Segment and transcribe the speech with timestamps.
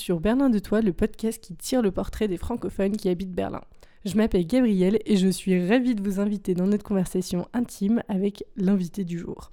[0.00, 3.60] sur Berlin de Toi, le podcast qui tire le portrait des francophones qui habitent Berlin.
[4.06, 8.44] Je m'appelle Gabrielle et je suis ravie de vous inviter dans notre conversation intime avec
[8.56, 9.50] l'invité du jour.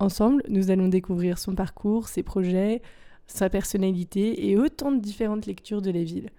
[0.00, 2.82] Ensemble, nous allons découvrir son parcours, ses projets,
[3.28, 6.30] sa personnalité et autant de différentes lectures de la ville.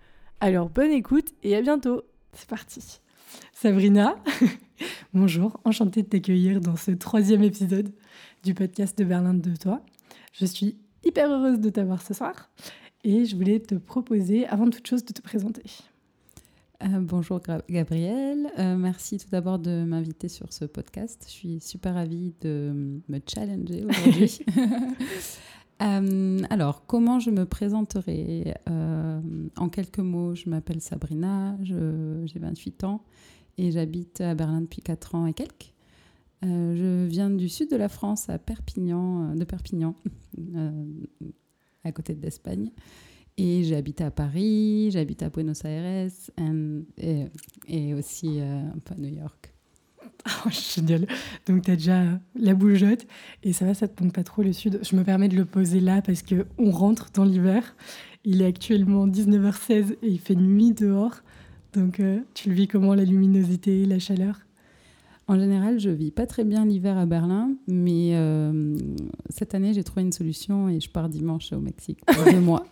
[0.41, 2.01] Alors bonne écoute et à bientôt.
[2.33, 2.99] C'est parti.
[3.53, 4.17] Sabrina,
[5.13, 7.93] bonjour, enchantée de t'accueillir dans ce troisième épisode
[8.43, 9.81] du podcast de Berlin de Toi.
[10.33, 12.49] Je suis hyper heureuse de t'avoir ce soir
[13.05, 15.61] et je voulais te proposer, avant toute chose, de te présenter.
[16.83, 21.23] Euh, bonjour Gabriel, euh, merci tout d'abord de m'inviter sur ce podcast.
[21.27, 24.39] Je suis super ravie de me challenger aujourd'hui.
[25.81, 28.53] Euh, alors, comment je me présenterai?
[29.57, 33.03] En quelques mots, je m'appelle Sabrina, j'ai 28 ans
[33.57, 35.73] et j'habite à Berlin depuis 4 ans et quelques.
[36.41, 39.95] je viens du sud de la France, à Perpignan, de Perpignan,
[41.85, 42.71] à côté de l'Espagne.
[43.37, 46.09] Et j'habite à Paris, j'habite à Buenos Aires
[46.97, 47.25] et,
[47.67, 49.51] et, aussi euh, à New York.
[50.45, 51.05] Oh, génial.
[51.45, 52.03] Donc, tu as déjà
[52.35, 53.05] la bougeotte
[53.43, 54.79] et ça va, ça te tombe pas trop le sud.
[54.81, 57.75] Je me permets de le poser là parce qu'on rentre dans l'hiver.
[58.23, 61.21] Il est actuellement 19h16 et il fait nuit dehors.
[61.73, 64.39] Donc, euh, tu le vis comment, la luminosité, la chaleur?
[65.27, 68.77] En général, je vis pas très bien l'hiver à Berlin, mais euh,
[69.29, 72.65] cette année, j'ai trouvé une solution et je pars dimanche au Mexique pour deux mois.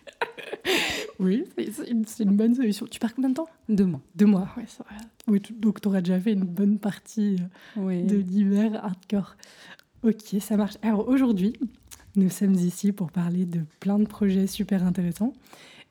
[1.20, 2.86] oui, c'est une, bonne solution.
[2.90, 3.48] Tu pars combien de temps?
[3.68, 4.00] Deux mois.
[4.14, 4.96] Deux mois, ouais, vrai.
[5.28, 7.36] Oui, donc tu auras déjà fait une bonne partie
[7.76, 9.36] euh, de l'hiver hardcore.
[10.02, 10.78] Ok, ça marche.
[10.80, 11.52] Alors aujourd'hui,
[12.16, 15.34] nous sommes ici pour parler de plein de projets super intéressants.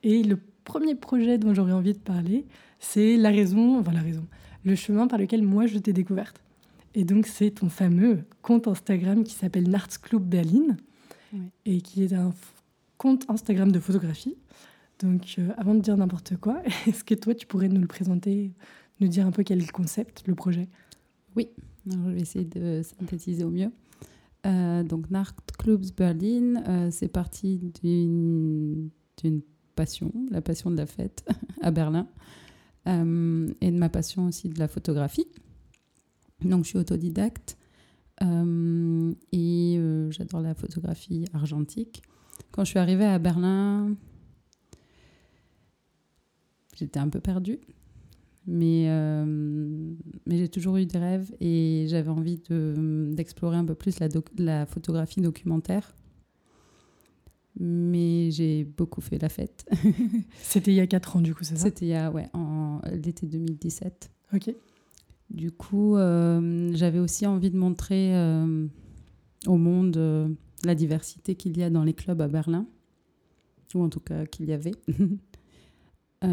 [0.02, 2.44] Et le premier projet dont j'aurais envie de parler,
[2.80, 4.26] c'est la raison, enfin la raison,
[4.64, 6.40] le chemin par lequel moi je t'ai découverte.
[6.94, 10.76] Et donc c'est ton fameux compte Instagram qui s'appelle Nartsclub Berlin
[11.64, 12.32] et qui est un
[12.98, 14.36] compte Instagram de photographie.
[14.98, 18.52] Donc euh, avant de dire n'importe quoi, est-ce que toi tu pourrais nous le présenter,
[19.00, 20.68] nous dire un peu quel est le concept, le projet?
[21.36, 21.48] Oui,
[21.86, 23.70] je vais essayer de synthétiser au mieux.
[24.46, 28.90] Euh, donc Nachtclubs Berlin, euh, c'est parti d'une
[29.76, 31.26] passion, la passion de la fête
[31.62, 32.08] à Berlin.
[32.86, 35.26] Euh, et de ma passion aussi de la photographie.
[36.42, 37.58] Donc je suis autodidacte
[38.22, 42.02] euh, et euh, j'adore la photographie argentique.
[42.52, 43.94] Quand je suis arrivée à Berlin,
[46.74, 47.60] j'étais un peu perdue,
[48.46, 48.88] mais,
[50.26, 54.08] mais j'ai toujours eu des rêves et j'avais envie d'explorer un peu plus la,
[54.38, 55.94] la photographie documentaire
[57.58, 59.68] mais j'ai beaucoup fait la fête.
[60.42, 61.64] C'était il y a 4 ans, du coup, c'est ça?
[61.64, 64.10] C'était il y a, ouais, en l'été 2017.
[64.34, 64.54] Ok.
[65.30, 68.66] Du coup, euh, j'avais aussi envie de montrer euh,
[69.46, 70.28] au monde euh,
[70.64, 72.66] la diversité qu'il y a dans les clubs à Berlin,
[73.74, 74.74] ou en tout cas qu'il y avait.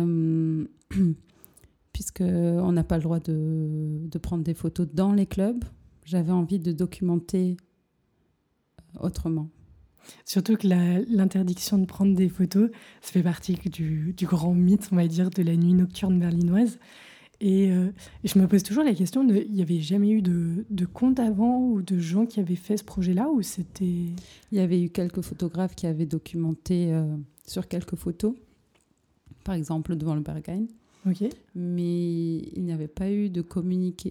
[1.94, 5.64] Puisqu'on n'a pas le droit de, de prendre des photos dans les clubs,
[6.04, 7.58] j'avais envie de documenter
[9.00, 9.50] autrement.
[10.26, 12.70] Surtout que l'interdiction de prendre des photos,
[13.02, 16.80] ça fait partie du, du, grand mythe, on va dire, de la nuit nocturne berlinoise.
[17.40, 17.92] Et, euh,
[18.24, 21.20] je me pose toujours la question de, il n'y avait jamais eu de, de compte
[21.20, 23.86] avant ou de gens qui avaient fait ce projet-là ou c'était...
[23.86, 27.06] Il y avait eu quelques photographes qui avaient documenté euh,
[27.46, 28.34] sur quelques photos,
[29.44, 30.66] par exemple devant le Berghain.
[31.06, 31.24] Ok.
[31.54, 33.46] Mais il n'y avait pas eu de,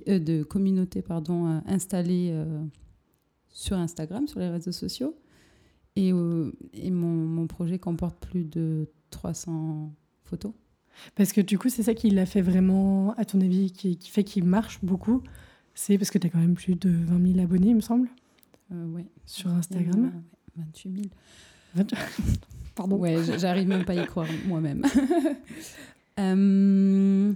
[0.09, 2.33] euh, de communauté pardon, installée
[3.51, 5.17] sur Instagram, sur les réseaux sociaux.
[5.97, 9.93] Et, euh, et mon, mon, projet comporte plus de 300
[10.25, 10.53] photos.
[11.15, 14.11] Parce que du coup, c'est ça qui l'a fait vraiment, à ton avis, qui, qui
[14.11, 15.23] fait qu'il marche beaucoup.
[15.75, 18.09] C'est parce que tu as quand même plus de 20 000 abonnés, il me semble.
[18.73, 19.07] Euh, ouais.
[19.27, 20.13] Sur Instagram.
[20.57, 21.11] 28
[21.75, 21.87] 000.
[22.75, 22.97] Pardon.
[22.97, 24.85] Ouais, j'arrive même pas à y croire moi-même.
[26.21, 27.33] euh,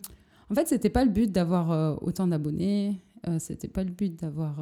[0.50, 2.96] en fait, c'était pas le but d'avoir euh, autant d'abonnés.
[3.26, 4.56] Euh, c'était pas le but d'avoir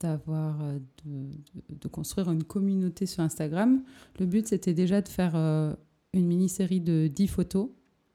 [0.00, 3.82] d'avoir euh, de, construire une communauté sur Instagram.
[4.18, 5.74] Le but, c'était déjà de faire euh,
[6.12, 7.70] une mini-série de 10 photos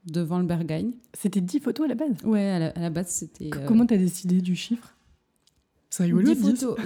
[0.05, 0.91] devant le Berghain.
[1.13, 2.23] C'était 10 photos à la base?
[2.23, 3.49] Ouais, à la, base, c'était...
[3.53, 4.95] Euh, comment tu as décidé du chiffre?
[5.89, 6.77] C'est rigolo, 10 photos.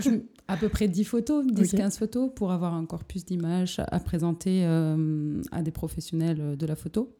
[0.47, 5.61] à peu près 10 photos, 10-15 photos, pour avoir un corpus d'images à présenter à
[5.61, 7.15] des professionnels de la photo.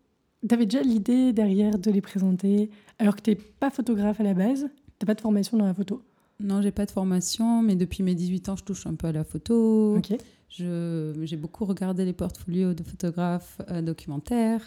[0.47, 2.69] Tu avais déjà l'idée derrière de les présenter,
[3.00, 4.68] alors que tu n'es pas photographe à la base,
[5.00, 6.03] tu n'as pas de formation dans la photo?
[6.39, 9.12] Non, j'ai pas de formation, mais depuis mes 18 ans, je touche un peu à
[9.12, 10.00] la photo.
[10.50, 14.62] J'ai beaucoup regardé les portfolios de photographes euh, documentaires.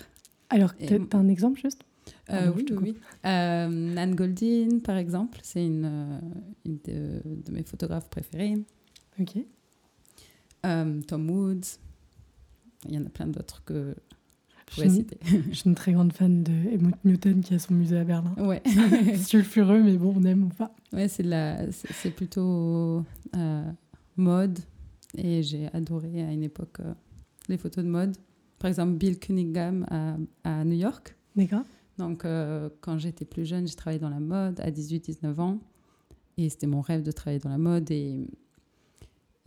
[0.48, 1.82] Alors, tu as un exemple juste?
[2.30, 2.96] Euh, Oui, oui.
[3.24, 6.20] Euh, Nan Goldin, par exemple, c'est une,
[6.64, 8.56] une de, mes photographes préférés.
[9.20, 9.38] Ok.
[10.62, 11.78] Tom Woods.
[12.88, 13.94] il y en a plein d'autres que
[14.70, 15.18] je suis- citer.
[15.50, 18.34] Je suis une très grande fan de Helmut Newton qui a son musée à Berlin.
[18.38, 18.62] Ouais.
[19.22, 20.74] Sulfureux, mais bon, on aime ou pas.
[20.92, 23.04] Ouais, c'est la, c'est c'est plutôt
[23.36, 23.70] euh,
[24.16, 24.58] mode
[25.16, 26.92] et j'ai adoré à une époque euh,
[27.48, 28.16] les photos de mode.
[28.58, 31.16] Par exemple, Bill Cunningham à, à New York.
[31.36, 31.62] D'accord
[31.98, 35.58] Donc, euh, quand j'étais plus jeune, j'ai travaillé dans la mode à 18-19 ans
[36.36, 38.26] et c'était mon rêve de travailler dans la mode et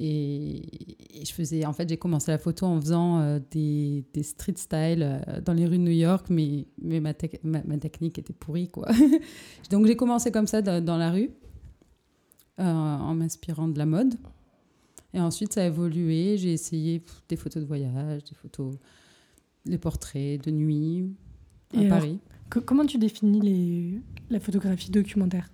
[0.06, 4.24] et, et je faisais, en fait, j'ai commencé la photo en faisant euh, des, des
[4.24, 7.78] street style euh, dans les rues de New York, mais, mais ma, tec- ma, ma
[7.78, 8.90] technique était pourrie, quoi.
[9.72, 11.30] Donc j'ai commencé comme ça dans, dans la rue,
[12.60, 14.16] euh, en m'inspirant de la mode.
[15.14, 16.38] Et ensuite, ça a évolué.
[16.38, 18.76] J'ai essayé pff, des photos de voyage, des photos,
[19.66, 21.06] les portraits de nuit
[21.76, 22.20] à Et alors, Paris.
[22.50, 24.02] Co- comment tu définis les...
[24.30, 25.50] la photographie documentaire?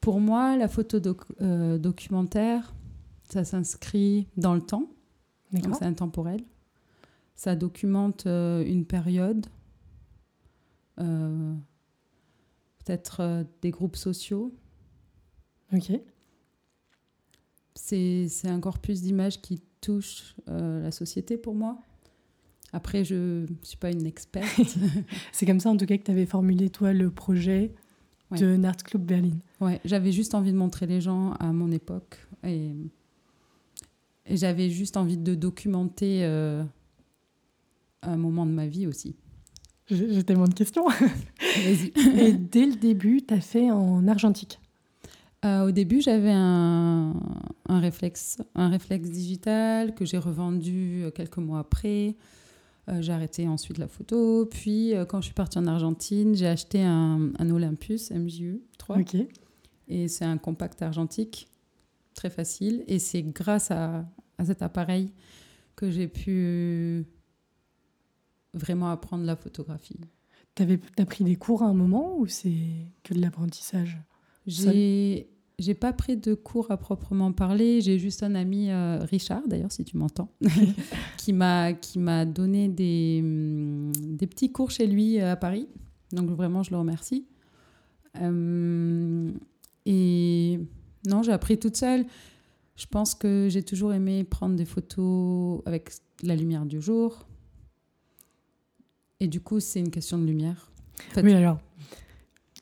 [0.00, 2.74] Pour moi, la photo doc- euh, documentaire,
[3.32, 4.88] ça s'inscrit dans le temps.
[5.52, 6.40] Donc c'est intemporel.
[7.34, 9.46] Ça documente euh, une période,
[11.00, 11.54] euh,
[12.84, 14.54] peut-être euh, des groupes sociaux.
[15.72, 15.92] Ok.
[17.74, 21.78] C'est c'est un corpus d'images qui touche euh, la société pour moi.
[22.74, 24.48] Après, je ne suis pas une experte.
[25.32, 27.74] C'est comme ça, en tout cas, que tu avais formulé, toi, le projet
[28.30, 28.38] Ouais.
[28.38, 29.36] de Nart Club Berlin.
[29.60, 32.16] ouais, j'avais juste envie de montrer les gens à mon époque.
[32.44, 32.70] Et,
[34.26, 36.62] et j'avais juste envie de documenter euh,
[38.02, 39.16] un moment de ma vie aussi.
[39.90, 40.86] J'ai tellement de questions.
[42.18, 44.58] Et dès le début, tu as fait en argentique?
[45.44, 47.14] Euh, au début, j'avais un,
[47.68, 52.16] un réflexe, un réflexe digital que j'ai revendu euh, quelques mois après.
[52.88, 54.46] Euh, j'ai arrêté ensuite la photo.
[54.46, 58.98] Puis, euh, quand je suis partie en Argentine, j'ai acheté un, un Olympus MJU 3.
[58.98, 59.16] Ok.
[59.88, 61.48] Et c'est un compact argentique,
[62.14, 62.84] très facile.
[62.88, 64.04] Et c'est grâce à,
[64.38, 65.12] à cet appareil
[65.76, 67.04] que j'ai pu
[68.54, 69.98] vraiment apprendre la photographie.
[70.54, 72.52] T'avais- T'as pris des cours à un moment ou c'est
[73.02, 73.98] que de l'apprentissage?
[74.46, 75.28] J'ai
[75.58, 77.80] j'ai pas pris de cours à proprement parler.
[77.82, 80.28] J'ai juste un ami, euh, Richard d'ailleurs, si tu m'entends,
[81.18, 85.68] qui m'a qui m'a donné des, hum, des petits cours chez lui euh, à Paris.
[86.10, 87.26] Donc vraiment, je le remercie.
[88.20, 89.30] Euh,
[89.86, 90.58] et
[91.06, 92.04] non, j'ai appris toute seule.
[92.76, 95.90] Je pense que j'ai toujours aimé prendre des photos avec
[96.22, 97.26] la lumière du jour.
[99.20, 100.70] Et du coup, c'est une question de lumière.
[101.10, 101.58] En fait, Oui, alors,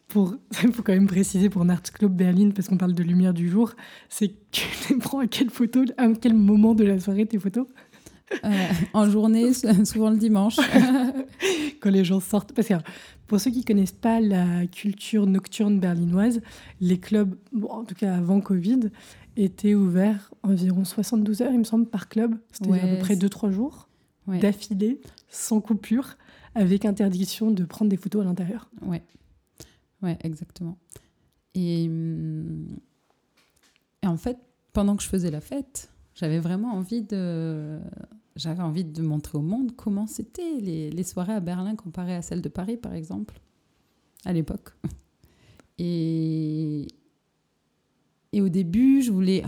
[0.08, 3.32] pour, il faut quand même préciser pour Nart Club Berlin, parce qu'on parle de lumière
[3.32, 3.72] du jour,
[4.08, 7.38] c'est que tu les prends à quelle photo, à quel moment de la soirée tes
[7.38, 7.66] photos?
[8.44, 9.52] Euh, en journée,
[9.84, 10.56] souvent le dimanche.
[11.80, 12.52] Quand les gens sortent.
[12.52, 12.74] Parce que
[13.26, 16.40] pour ceux qui connaissent pas la culture nocturne berlinoise,
[16.80, 18.90] les clubs, bon, en tout cas avant Covid,
[19.36, 22.34] étaient ouverts environ 72 heures, il me semble, par club.
[22.52, 23.88] C'était à peu près c'est- 2-3 jours
[24.26, 24.38] Ouais.
[24.38, 26.16] d'affilée, sans coupure,
[26.54, 28.70] avec interdiction de prendre des photos à l'intérieur.
[28.82, 29.02] Ouais,
[30.02, 30.76] ouais, exactement.
[31.54, 32.66] Et, hum,
[34.02, 34.36] et en fait,
[34.72, 37.78] pendant que je faisais la fête, j'avais vraiment envie de,
[38.36, 42.22] j'avais envie de montrer au monde comment c'était les, les soirées à Berlin comparées à
[42.22, 43.40] celles de Paris, par exemple,
[44.24, 44.70] à l'époque.
[45.78, 46.86] Et,
[48.32, 49.42] et au début, je voulais.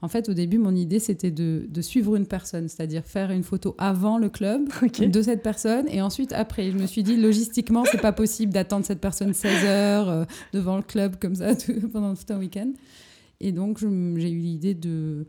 [0.00, 3.42] En fait, au début, mon idée, c'était de, de suivre une personne, c'est-à-dire faire une
[3.42, 4.68] photo avant le club
[5.00, 6.70] de cette personne et ensuite après.
[6.72, 10.76] Je me suis dit, logistiquement, c'est pas possible d'attendre cette personne 16 heures euh, devant
[10.76, 12.72] le club comme ça tout- pendant tout un week-end.
[13.40, 15.26] Et donc, j'ai eu l'idée de,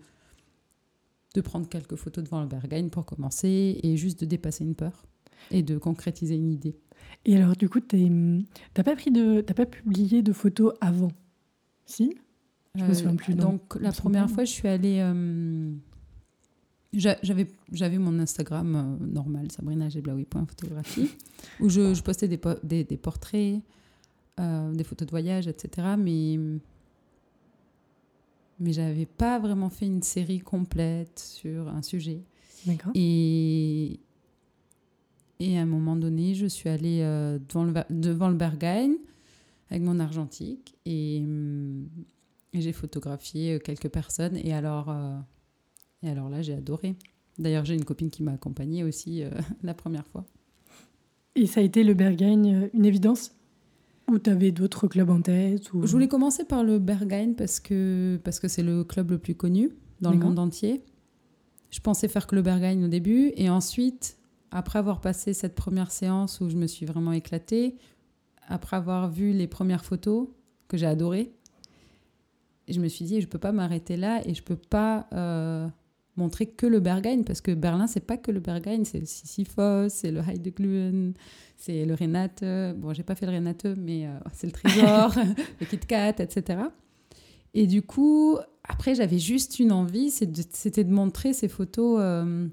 [1.33, 5.05] de prendre quelques photos devant le Berghain pour commencer et juste de dépasser une peur
[5.51, 6.75] et de concrétiser une idée.
[7.25, 8.11] Et alors, du coup, t'es-
[8.73, 11.11] t'as pas pris de, t'as pas publié de photos avant?
[11.85, 12.15] Si?
[12.75, 13.33] Je me souviens plus.
[13.33, 14.97] Euh, Donc, la première fois, je suis allée.
[14.99, 15.71] euh,
[16.93, 21.09] j'a- J'avais, j'avais mon Instagram euh, normal, sabrinagéblaoui.photographie,
[21.59, 23.59] où je, je postais des, po- des, des portraits,
[24.39, 25.87] euh, des photos de voyage, etc.
[25.97, 26.39] Mais,
[28.59, 32.21] mais j'avais pas vraiment fait une série complète sur un sujet.
[32.65, 32.91] D'accord.
[32.95, 33.99] Et,
[35.39, 38.93] et à un moment donné, je suis allée euh, devant, le, va- devant le Berghain
[39.69, 41.87] avec mon argentique et, hum,
[42.53, 44.37] et j'ai photographié euh, quelques personnes.
[44.37, 45.17] Et alors, euh,
[46.03, 46.95] et alors là, j'ai adoré.
[47.39, 49.29] D'ailleurs, j'ai une copine qui m'a accompagnée aussi euh,
[49.63, 50.25] la première fois.
[51.35, 53.31] Et ça a été le Berghain une évidence?
[54.11, 55.85] Ou t'avais d'autres clubs en tête ou...
[55.85, 59.35] Je voulais commencer par le Berghain parce que parce que c'est le club le plus
[59.35, 60.83] connu dans le monde entier.
[61.71, 64.17] Je pensais faire que le Berghain au début et ensuite,
[64.51, 67.77] après avoir passé cette première séance où je me suis vraiment éclatée,
[68.47, 70.27] après avoir vu les premières photos
[70.67, 71.33] que j'ai adorées,
[72.67, 75.67] je me suis dit je peux pas m'arrêter là et je peux pas euh,
[76.15, 79.89] montrer que le Berghain, parce que Berlin, c'est pas que le Berghain, c'est le Sisyphos,
[79.89, 81.13] c'est le Heideglühen,
[81.57, 82.43] c'est le Renate.
[82.77, 85.15] Bon, j'ai pas fait le Renate, mais euh, c'est le Trésor,
[85.59, 86.59] le Kit Kat, etc.
[87.53, 92.47] Et du coup, après, j'avais juste une envie, c'était de, montrer ces photos euh,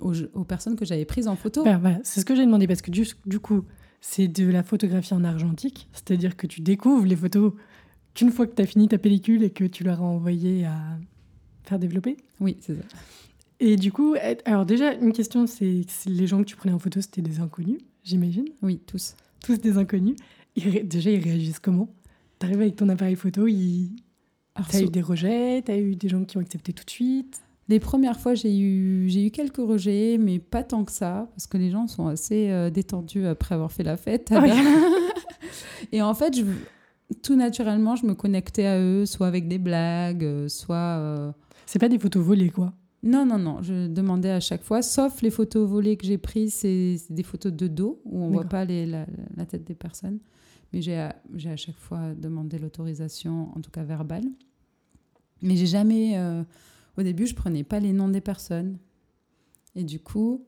[0.00, 1.64] aux, personnes que j'avais prises en photo.
[2.02, 3.64] c'est ce que j'ai demandé, parce que du, du coup,
[4.00, 7.52] c'est de la photographie en argentique, c'est-à-dire que tu découvres les photos
[8.14, 10.98] qu'une fois que tu as fini ta pellicule et que tu leur as envoyé à
[11.68, 12.16] faire développer.
[12.40, 12.82] Oui, c'est ça.
[13.58, 17.00] Et du coup, alors déjà, une question, c'est les gens que tu prenais en photo,
[17.00, 19.14] c'était des inconnus, j'imagine Oui, tous.
[19.42, 20.16] Tous des inconnus.
[20.84, 21.88] déjà, ils réagissent comment?
[22.38, 23.90] T'arrives avec ton appareil photo, ils...
[24.70, 27.40] t'as eu des rejets, t'as eu des gens qui ont accepté tout de suite?
[27.68, 31.46] Les premières fois, j'ai eu, j'ai eu quelques rejets, mais pas tant que ça, parce
[31.46, 34.32] que les gens sont assez euh, détendus après avoir fait la fête.
[35.92, 36.44] Et en fait, je,
[37.22, 40.76] tout naturellement, je me connectais à eux, soit avec des blagues, euh, soit...
[40.76, 41.32] Euh,
[41.66, 43.62] c'est pas des photos volées, quoi non, non, non.
[43.62, 47.52] Je demandais à chaque fois, sauf les photos volées que j'ai prises, c'est des photos
[47.52, 49.06] de dos où on voit pas les, la,
[49.46, 50.18] tête des personnes.
[50.72, 54.24] Mais j'ai à, à chaque fois demandé l'autorisation, en tout cas verbale.
[55.42, 56.18] Mais j'ai jamais.
[56.18, 56.42] Euh,
[56.96, 58.78] au début, je prenais pas les noms des personnes.
[59.76, 60.44] Et du coup,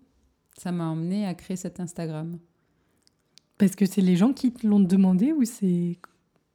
[0.56, 2.38] ça m'a emmené à créer cet Instagram.
[3.58, 5.98] Parce que c'est les gens qui te l'ont demandé ou c'est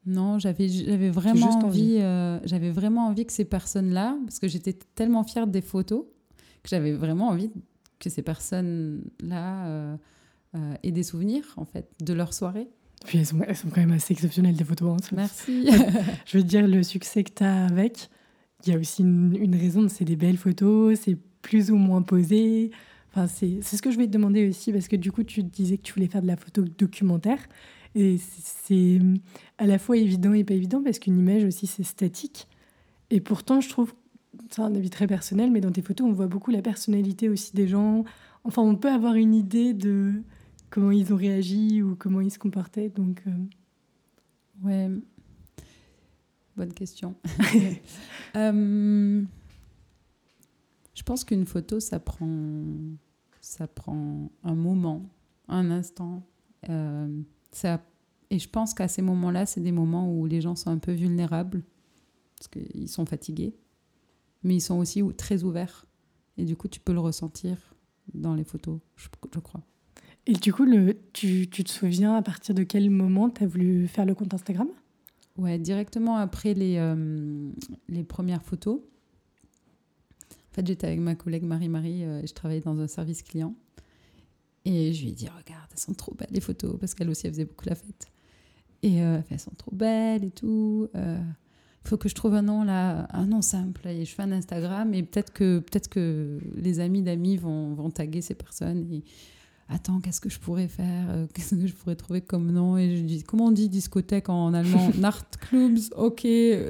[0.06, 4.74] non, j'avais j'avais vraiment envie, euh, j'avais vraiment envie que ces personnes-là, parce que j'étais
[4.96, 6.06] tellement fière des photos,
[6.62, 7.50] que j'avais vraiment envie
[8.00, 9.98] que ces personnes-là euh,
[10.56, 12.68] euh, aient des souvenirs en fait de leur soirée.
[13.06, 14.94] Puis elles sont, elles sont quand même assez exceptionnelles des photos.
[14.94, 15.68] Hein, Merci.
[16.26, 18.10] Je veux dire le succès que tu as avec,
[18.66, 22.02] il y a aussi une, une raison, c'est des belles photos, c'est plus ou moins
[22.02, 22.72] posé.
[23.12, 25.78] Enfin, c'est ce que je vais te demander aussi, parce que du coup, tu disais
[25.78, 27.38] que tu voulais faire de la photo documentaire.
[27.96, 29.00] Et c'est
[29.58, 32.48] à la fois évident et pas évident parce qu'une image aussi, c'est statique.
[33.10, 33.94] Et pourtant, je trouve,
[34.50, 37.54] c'est un avis très personnel, mais dans tes photos, on voit beaucoup la personnalité aussi
[37.54, 38.04] des gens.
[38.44, 40.24] Enfin, on peut avoir une idée de
[40.70, 42.90] comment ils ont réagi ou comment ils se comportaient.
[42.90, 43.32] Donc, euh.
[44.64, 44.90] ouais,
[46.58, 47.16] bonne question.
[48.36, 49.24] Euh,
[50.96, 52.66] je pense qu'une photo, ça prend,
[53.40, 55.04] ça prend un moment,
[55.48, 56.24] un instant.
[56.70, 57.22] Euh,
[58.30, 60.92] et je pense qu'à ces moments-là, c'est des moments où les gens sont un peu
[60.92, 61.64] vulnérables,
[62.38, 63.56] parce qu'ils sont fatigués,
[64.44, 65.86] mais ils sont aussi très ouverts.
[66.38, 67.58] Et du coup, tu peux le ressentir
[68.14, 69.08] dans les photos, je,
[69.40, 69.62] crois.
[70.26, 73.48] Et du coup, le, tu, tu, te souviens à partir de quel moment tu as
[73.48, 74.68] voulu faire le compte Instagram?
[75.38, 77.52] Ouais, directement après les, euh,
[77.88, 78.80] les premières photos.
[80.32, 83.56] En fait, j'étais avec ma collègue Marie-Marie euh, et je travaillais dans un service client.
[84.66, 87.28] Et je lui ai dit, regarde, elles sont trop belles les photos, parce qu'elle aussi,
[87.28, 88.08] elle faisait beaucoup la fête.
[88.84, 90.90] Et euh, elles sont trop belles et tout.
[90.94, 91.18] Il euh,
[91.86, 93.88] faut que je trouve un nom là, un nom simple.
[93.88, 97.90] Et je fais un Instagram et peut-être que, peut que les amis d'amis vont, vont
[97.90, 98.86] taguer ces personnes.
[98.92, 99.04] Et
[99.70, 102.78] attends, qu'est-ce que je pourrais faire euh, Qu'est-ce que je pourrais trouver comme nom?
[102.78, 104.92] Et je dis, comment on dit discothèque en allemand?
[104.98, 106.28] Nachtclubs, ok,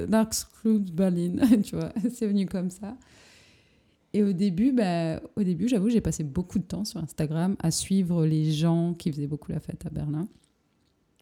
[0.08, 1.36] Nachtclubs Berlin.
[1.64, 2.96] tu vois, c'est venu comme ça.
[4.14, 7.72] Et au début, bah, au début, j'avoue, j'ai passé beaucoup de temps sur Instagram à
[7.72, 10.28] suivre les gens qui faisaient beaucoup la fête à Berlin.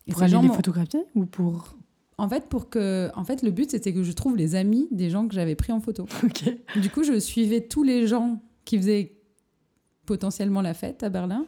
[0.07, 1.77] Et pour aller les photographier ou pour
[2.19, 5.11] en fait, pour que, en fait, le but c'était que je trouve les amis des
[5.11, 6.07] gens que j'avais pris en photo.
[6.81, 9.17] Du coup, je suivais tous les gens qui faisaient
[10.05, 11.47] potentiellement la fête à Berlin,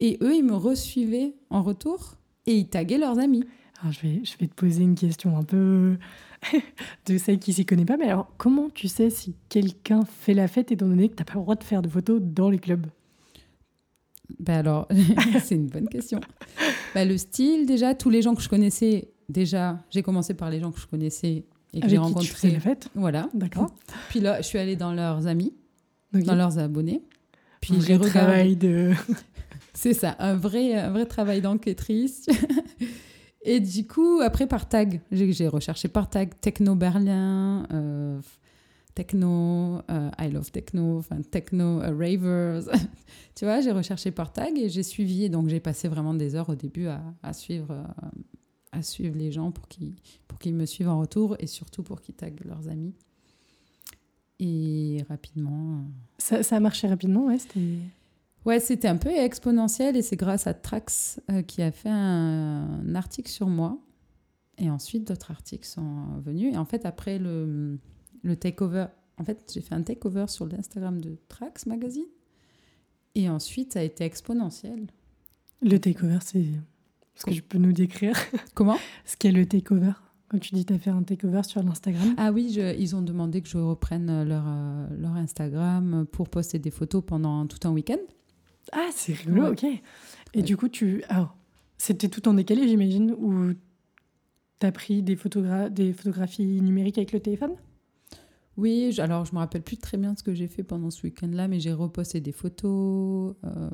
[0.00, 2.16] et eux, ils me resuivaient en retour
[2.46, 3.44] et ils taguaient leurs amis.
[3.80, 5.96] Alors, je vais, je vais te poser une question un peu
[7.06, 7.96] de celle qui s'y connaît pas.
[7.96, 11.24] Mais alors, comment tu sais si quelqu'un fait la fête étant donné que tu n'as
[11.24, 12.86] pas le droit de faire de photos dans les clubs?
[14.38, 14.88] Ben alors,
[15.44, 16.20] c'est une bonne question.
[16.94, 20.60] Ben le style, déjà, tous les gens que je connaissais, déjà, j'ai commencé par les
[20.60, 21.44] gens que je connaissais
[21.74, 22.50] et que j'ai rencontrés.
[22.50, 22.88] la fête?
[22.94, 23.28] Voilà.
[23.34, 23.74] D'accord.
[24.08, 25.54] Puis là, je suis allée dans leurs amis,
[26.12, 27.02] dans leurs abonnés.
[27.60, 28.10] Puis j'ai regardé.
[28.10, 28.92] travail de.
[29.72, 32.26] c'est ça, un vrai, un vrai travail d'enquêtrice.
[33.44, 38.20] Et du coup, après, par tag, j'ai recherché par tag Techno Berlin, euh,
[38.94, 42.64] Techno, euh, I Love Techno, Techno euh, Ravers.
[43.34, 45.28] tu vois, j'ai recherché par tag et j'ai suivi.
[45.28, 47.84] donc, j'ai passé vraiment des heures au début à, suivre,
[48.70, 49.94] à suivre les gens pour qu'ils
[50.28, 52.94] pour me suivent en retour et surtout pour qu'ils taguent leurs amis.
[54.38, 55.84] Et rapidement.
[56.18, 57.78] Ça, ça a marché rapidement, ouais, c'était.
[58.44, 62.94] Ouais, c'était un peu exponentiel et c'est grâce à Trax euh, qui a fait un,
[62.94, 63.78] article sur moi.
[64.58, 66.54] Et ensuite, d'autres articles sont venus.
[66.54, 67.78] Et en fait, après le,
[68.22, 68.86] le takeover,
[69.18, 72.06] en fait, j'ai fait un takeover sur l'Instagram de Trax Magazine.
[73.14, 74.86] Et ensuite, ça a été exponentiel.
[75.62, 76.44] Le takeover, c'est
[77.14, 78.16] ce que tu peux nous décrire
[78.54, 78.78] Comment?
[79.04, 79.92] Ce qu'est le takeover
[80.28, 82.14] Quand tu dis tu as fait un takeover sur l'Instagram.
[82.16, 86.58] Ah oui, je- ils ont demandé que je reprenne leur, euh, leur Instagram pour poster
[86.58, 87.98] des photos pendant tout un week-end.
[88.70, 89.48] Ah, c'est rigolo, Ouais.
[89.50, 89.64] ok.
[89.64, 89.80] Et
[90.36, 90.42] Ouais.
[90.42, 91.02] du coup, tu.
[91.08, 91.36] Alors,
[91.78, 93.54] c'était tout en décalé, j'imagine, ou
[94.60, 97.52] t'as pris des, photogra- des photographies numériques avec le téléphone?
[98.56, 101.48] Oui, alors je me rappelle plus très bien ce que j'ai fait pendant ce week-end-là,
[101.48, 103.70] mais j'ai reposté des photos euh,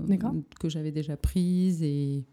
[0.61, 2.25] que j'avais déjà prises et,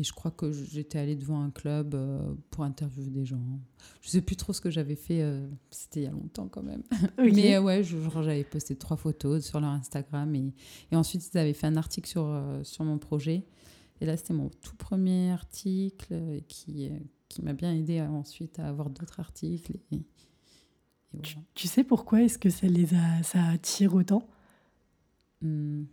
[0.00, 3.60] et je crois que j'étais allée devant un club euh, pour interviewer des gens.
[4.00, 6.62] Je sais plus trop ce que j'avais fait, euh, c'était il y a longtemps quand
[6.62, 6.82] même.
[7.18, 10.54] Mais euh, ouais, j'avais posté trois photos sur leur Instagram et,
[10.90, 13.44] et ensuite ils avaient fait un article sur, sur mon projet.
[14.00, 16.88] Et là, c'était mon tout premier article qui,
[17.28, 19.72] qui m'a bien aidé ensuite à avoir d'autres articles.
[19.92, 20.02] Et, et
[21.12, 21.28] voilà.
[21.54, 24.26] Tu sais pourquoi est-ce que ça les a, ça attire autant?
[25.42, 25.84] Hmm.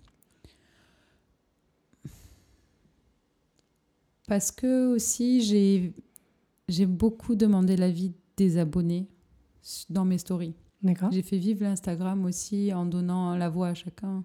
[4.27, 5.93] Parce que aussi, j'ai
[6.69, 9.07] j'ai beaucoup demandé l'avis des abonnés
[9.89, 10.53] dans mes stories.
[10.83, 11.11] D'accord.
[11.11, 14.23] J'ai fait vivre l'Instagram aussi en donnant la voix à chacun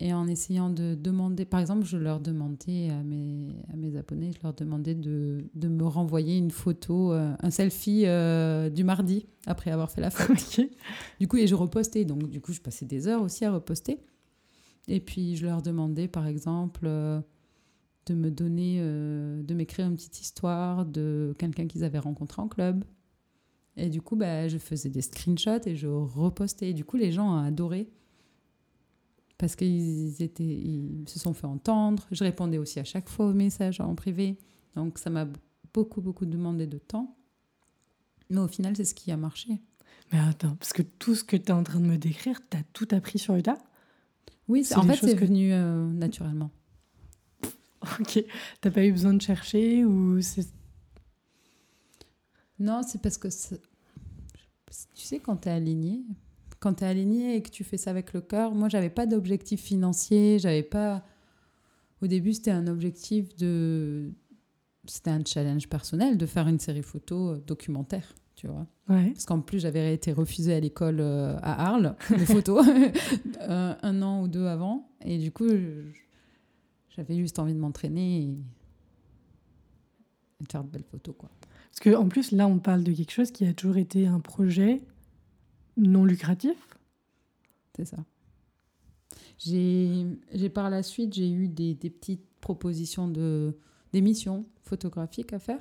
[0.00, 1.44] et en essayant de demander.
[1.44, 5.68] Par exemple, je leur demandais à mes, à mes abonnés, je leur demandais de, de
[5.68, 10.30] me renvoyer une photo, euh, un selfie euh, du mardi après avoir fait la fête.
[10.60, 10.68] Ok.
[11.20, 12.04] Du coup, et je repostais.
[12.04, 13.98] Donc, du coup, je passais des heures aussi à reposter.
[14.88, 17.20] Et puis, je leur demandais, par exemple, euh,
[18.06, 22.48] de me donner, euh, de m'écrire une petite histoire de quelqu'un qu'ils avaient rencontré en
[22.48, 22.84] club.
[23.76, 26.70] Et du coup, bah, je faisais des screenshots et je repostais.
[26.70, 27.90] Et du coup, les gens ont adoré.
[29.38, 32.06] Parce qu'ils étaient, ils se sont fait entendre.
[32.12, 34.38] Je répondais aussi à chaque fois aux messages en privé.
[34.76, 35.26] Donc, ça m'a
[35.72, 37.16] beaucoup, beaucoup demandé de temps.
[38.30, 39.60] Mais au final, c'est ce qui a marché.
[40.12, 42.56] Mais attends, parce que tout ce que tu es en train de me décrire, tu
[42.56, 43.58] as tout appris sur le tas
[44.48, 46.50] Oui, en fait, c'est que- venu euh, naturellement.
[48.00, 48.24] Ok.
[48.60, 50.46] T'as pas eu besoin de chercher ou c'est.
[52.58, 53.28] Non, c'est parce que
[54.94, 56.02] tu sais quand tu es aligné,
[56.60, 59.06] quand tu es aligné et que tu fais ça avec le cœur, moi j'avais pas
[59.06, 61.04] d'objectif financier, j'avais pas
[62.02, 64.12] au début c'était un objectif de
[64.86, 68.66] c'était un challenge personnel de faire une série photo euh, documentaire, tu vois.
[68.88, 69.10] Ouais.
[69.12, 72.60] Parce qu'en plus j'avais été refusée à l'école euh, à Arles de photo
[73.40, 75.90] euh, un an ou deux avant et du coup je-
[76.94, 78.36] j'avais juste envie de m'entraîner et,
[80.40, 81.30] et de faire de belles photos quoi.
[81.70, 84.20] Parce que en plus, là, on parle de quelque chose qui a toujours été un
[84.20, 84.80] projet
[85.76, 86.78] non lucratif.
[87.76, 88.04] C'est ça.
[89.38, 90.06] J'ai
[90.54, 93.58] par la suite, j'ai eu des, des petites propositions de
[93.92, 95.60] d'émissions photographiques à faire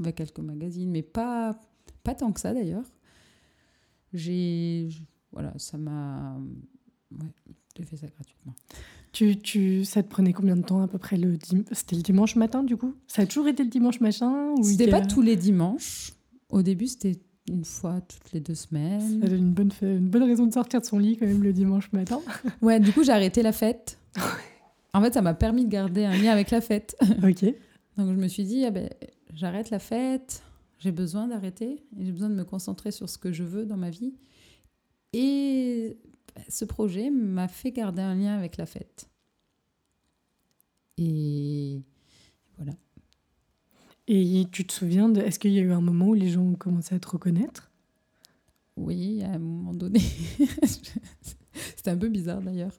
[0.00, 1.60] avec quelques magazines, mais pas,
[2.04, 2.84] pas tant que ça d'ailleurs.
[4.12, 4.88] J'ai.
[5.32, 6.38] Voilà, ça m'a.
[7.10, 7.32] Ouais,
[7.76, 8.54] j'ai fait ça gratuitement.
[9.12, 12.02] Tu, tu, ça te prenait combien de temps à peu près le dim- C'était le
[12.02, 12.94] dimanche matin du coup?
[13.06, 16.12] Ça a toujours été le dimanche matin ou C'était pas tous les dimanches.
[16.50, 17.18] Au début, c'était
[17.50, 19.20] une fois toutes les deux semaines.
[19.26, 21.90] Ça une bonne, une bonne raison de sortir de son lit quand même le dimanche
[21.92, 22.20] matin.
[22.62, 23.98] Ouais, du coup, j'ai arrêté la fête.
[24.94, 26.96] En fait, ça m'a permis de garder un lien avec la fête.
[27.22, 27.44] ok.
[27.98, 28.88] Donc je me suis dit, ah ben,
[29.34, 30.42] j'arrête la fête,
[30.78, 33.90] j'ai besoin d'arrêter, j'ai besoin de me concentrer sur ce que je veux dans ma
[33.90, 34.14] vie.
[35.12, 35.98] Et
[36.48, 39.08] ce projet m'a fait garder un lien avec la fête.
[40.96, 41.82] Et
[42.56, 42.72] voilà.
[44.06, 45.20] Et tu te souviens de.
[45.20, 47.70] Est-ce qu'il y a eu un moment où les gens ont commencé à te reconnaître?
[48.76, 50.00] Oui, à un moment donné.
[51.76, 52.72] C'était un peu bizarre d'ailleurs.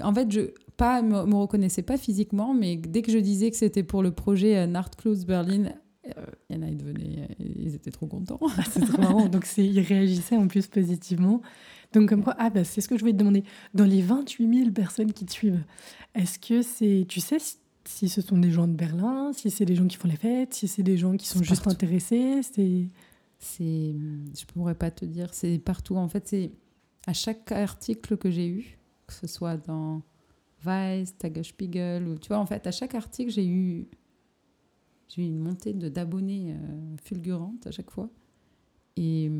[0.00, 3.56] En fait, je pas me, me reconnaissais pas physiquement, mais dès que je disais que
[3.56, 5.72] c'était pour le projet euh, Nachtclubs Berlin,
[6.06, 8.38] euh, il y en a, ils devenaient, ils étaient trop contents.
[8.56, 9.28] Ah, C'est trop marrant.
[9.28, 11.42] Donc, ils réagissaient en plus positivement.
[11.92, 13.44] Donc, comme quoi, ah, bah, c'est ce que je voulais te demander.
[13.74, 15.64] Dans les 28 000 personnes qui te suivent,
[16.14, 17.06] est-ce que c'est.
[17.08, 19.96] Tu sais si, si ce sont des gens de Berlin, si c'est des gens qui
[19.96, 21.70] font les fêtes, si c'est des gens qui sont juste partout.
[21.70, 22.88] intéressés c'est...
[23.40, 23.94] C'est,
[24.36, 25.94] je pourrais pas te dire, c'est partout.
[25.94, 26.50] En fait, c'est
[27.06, 30.02] à chaque article que j'ai eu, que ce soit dans
[30.66, 33.86] Vice, Tagesspiegel, ou tu vois, en fait, à chaque article, j'ai eu,
[35.08, 38.10] j'ai eu une montée de d'abonnés euh, fulgurante à chaque fois.
[38.96, 39.30] Et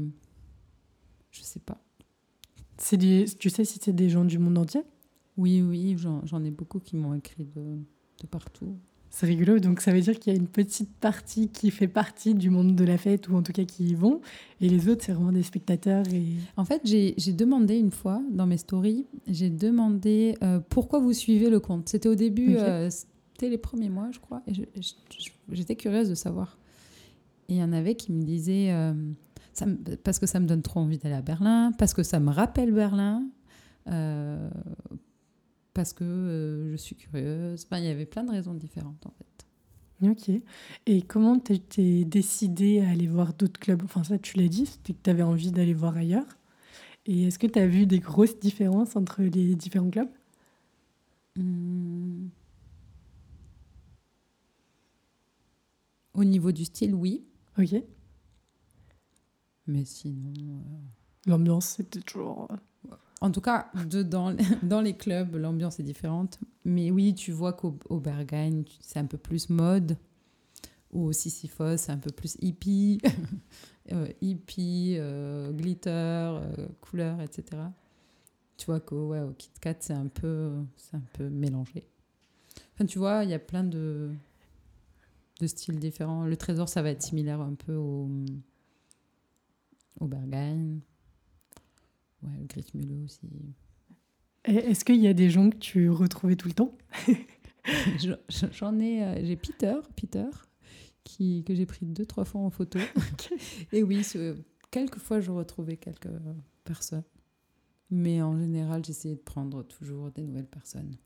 [1.33, 1.83] je sais pas.
[2.79, 4.83] C'est des- Tu sais si c'est des gens du monde entier?
[5.37, 7.77] Oui, oui, j'en, ai beaucoup qui m'ont écrit de,
[8.21, 8.75] de partout.
[9.11, 12.35] C'est rigolo, donc ça veut dire qu'il y a une petite partie qui fait partie
[12.35, 14.21] du monde de la fête, ou en tout cas qui y vont,
[14.61, 16.05] et les autres, c'est vraiment des spectateurs.
[16.13, 16.25] Et...
[16.57, 21.49] En fait, j'ai demandé une fois dans mes stories, j'ai demandé euh, pourquoi vous suivez
[21.49, 21.89] le compte.
[21.89, 24.53] C'était au début, euh, c'était les premiers mois, je crois, et
[25.53, 26.59] j'étais curieuse de savoir.
[27.49, 28.93] Et il y en avait qui me disaient, euh,
[29.59, 32.21] ça me- parce que ça me donne trop envie d'aller à Berlin, parce que ça
[32.21, 33.27] me rappelle Berlin,
[33.89, 34.51] euh,
[35.75, 37.65] parce que euh, je suis curieuse.
[37.67, 40.09] Enfin, il y avait plein de raisons différentes en fait.
[40.11, 40.31] Ok.
[40.87, 43.83] Et comment t'es décidé à aller voir d'autres clubs?
[43.85, 46.39] Enfin, ça, tu l'as dit, c'était que tu avais envie d'aller voir ailleurs.
[47.07, 50.11] Et est-ce que tu as vu des grosses différences entre les différents clubs?
[51.37, 52.29] Mmh.
[56.15, 57.25] Au niveau du style, oui.
[57.59, 57.75] Ok.
[59.69, 60.33] Mais sinon.
[60.49, 62.49] euh, L'ambiance, c'était toujours.
[62.51, 66.39] euh, En tout cas, de- dans, dans les clubs, l'ambiance est différente.
[66.65, 69.97] Mais oui, tu vois qu'au au Berghain, tu- c'est un peu plus mode.
[70.93, 72.99] Ou au Sisyphos, c'est un peu plus hippie.
[73.91, 77.63] Euh, hippie, euh, glitter, euh, couleur, etc.
[78.59, 80.53] Tu vois qu'au ouais, au Kit Kat, c'est un, peu,
[80.93, 81.87] un peu mélangé.
[82.75, 84.11] Enfin, tu vois, il y a plein de,
[85.41, 86.27] de styles différents.
[86.27, 88.11] Le trésor, ça va être similaire un peu au,
[90.01, 90.79] au Berghain.
[92.23, 92.31] Ouais,
[92.75, 93.29] le aussi.
[94.45, 96.77] Est-ce qu'il y a des gens que tu retrouvais tout le temps?
[97.99, 100.25] Je- je- J'en ai, euh, j'ai Peter, Peter,
[101.05, 102.79] qui, que j'ai pris deux, trois fois en photo.
[103.73, 104.03] Et oui,
[104.71, 106.09] quelques fois, je retrouvais quelques
[106.65, 107.03] personnes.
[107.91, 110.97] Mais en général, j'essayais de prendre toujours des nouvelles personnes.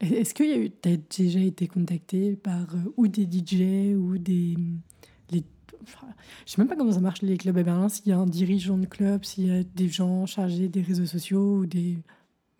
[0.00, 4.18] Est-ce qu'il y a eu, t'as déjà été contacté par euh, ou des DJ ou
[4.18, 4.56] des,
[5.84, 6.08] enfin,
[6.46, 8.26] je sais même pas comment ça marche les clubs à Berlin, s'il y a un
[8.26, 11.98] dirigeant de club, s'il y a des gens chargés des réseaux sociaux ou des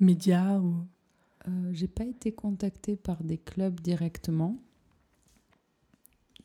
[0.01, 0.75] médias ou.
[1.47, 4.57] Euh, j'ai pas été contactée par des clubs directement.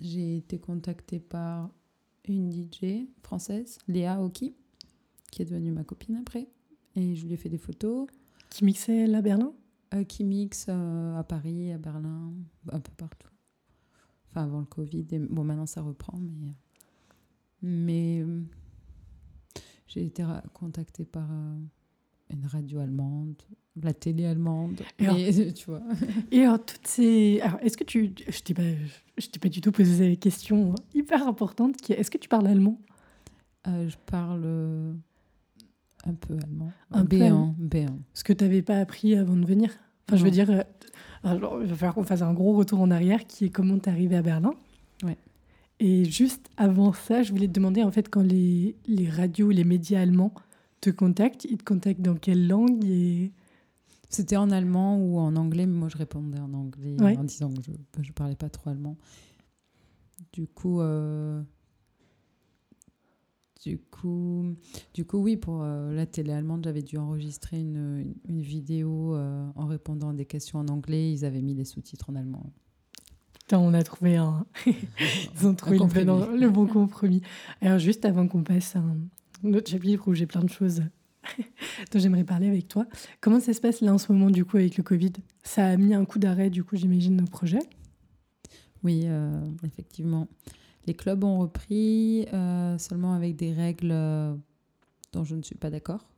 [0.02, 1.70] J'ai été contactée par
[2.28, 4.56] une DJ française, Léa Oki,
[5.32, 6.48] qui est devenue ma copine après.
[6.96, 8.08] Et je lui ai fait des photos.
[8.50, 9.54] Qui mixait là à Berlin?
[9.94, 12.32] Euh, qui mixe euh, à Paris, à Berlin,
[12.72, 13.32] un peu partout.
[14.30, 15.06] Enfin, avant le Covid.
[15.12, 16.54] Et, bon, maintenant, ça reprend, mais...
[17.62, 18.42] Mais euh,
[19.88, 21.56] j'ai été contactée par euh,
[22.32, 23.36] une radio allemande,
[23.82, 24.82] la télé allemande.
[25.00, 25.82] Et alors- mais, tu vois.
[26.32, 27.40] Et alors, toutes ces.
[27.42, 28.14] Alors, est-ce que tu.
[28.28, 28.62] Je t'ai pas,
[29.18, 32.30] je t'ai pas du tout posé cette question hyper importante qui est est-ce que tu
[32.30, 32.80] parles allemand?
[33.68, 34.94] Euh, je parle euh,
[36.06, 36.72] un peu allemand.
[36.92, 37.56] Un peu B1, allemand.
[37.60, 37.88] B1.
[38.14, 39.70] Ce que tu n'avais pas appris avant de venir?
[40.08, 40.50] Enfin, je veux dire.
[40.50, 40.64] euh,
[41.24, 43.90] Alors, il va falloir qu'on fasse un gros retour en arrière qui est comment tu
[43.90, 44.54] es arrivé à Berlin?
[45.04, 45.18] Ouais.
[45.80, 49.64] Et juste avant ça, je voulais te demander, en fait, quand les, les radios, les
[49.64, 50.34] médias allemands
[50.82, 53.32] te contactent, ils te contactent dans quelle langue et...
[54.12, 57.16] C'était en allemand ou en anglais, mais moi je répondais en anglais Ouais.
[57.16, 57.62] en disant que
[58.02, 58.98] je ne parlais pas trop allemand.
[60.34, 61.44] Du coup, euh,
[63.64, 64.56] du coup,
[64.96, 69.48] du coup, oui, pour euh, la télé allemande, j'avais dû enregistrer une, une- vidéo euh,
[69.56, 71.12] en répondant à des questions en anglais.
[71.12, 72.52] Ils avaient mis les sous-titres en allemand.
[73.50, 74.46] Putain, on a trouvé un...
[74.68, 76.40] Ils ont trouvé le bon, compromis.
[76.40, 77.22] le bon compromis.
[77.62, 80.84] Alors, juste avant qu'on passe à un autre chapitre où j'ai plein de choses
[81.92, 82.86] dont j'aimerais parler avec toi,
[83.22, 85.14] comment ça se passe là en ce moment, du coup, avec le Covid?
[85.42, 87.64] Ça a mis un coup d'arrêt, du coup, j'imagine, nos projets?
[88.84, 90.28] Oui, euh, effectivement.
[90.86, 94.36] Les clubs ont repris euh, seulement avec des règles euh,
[95.12, 96.12] dont je ne suis pas d'accord.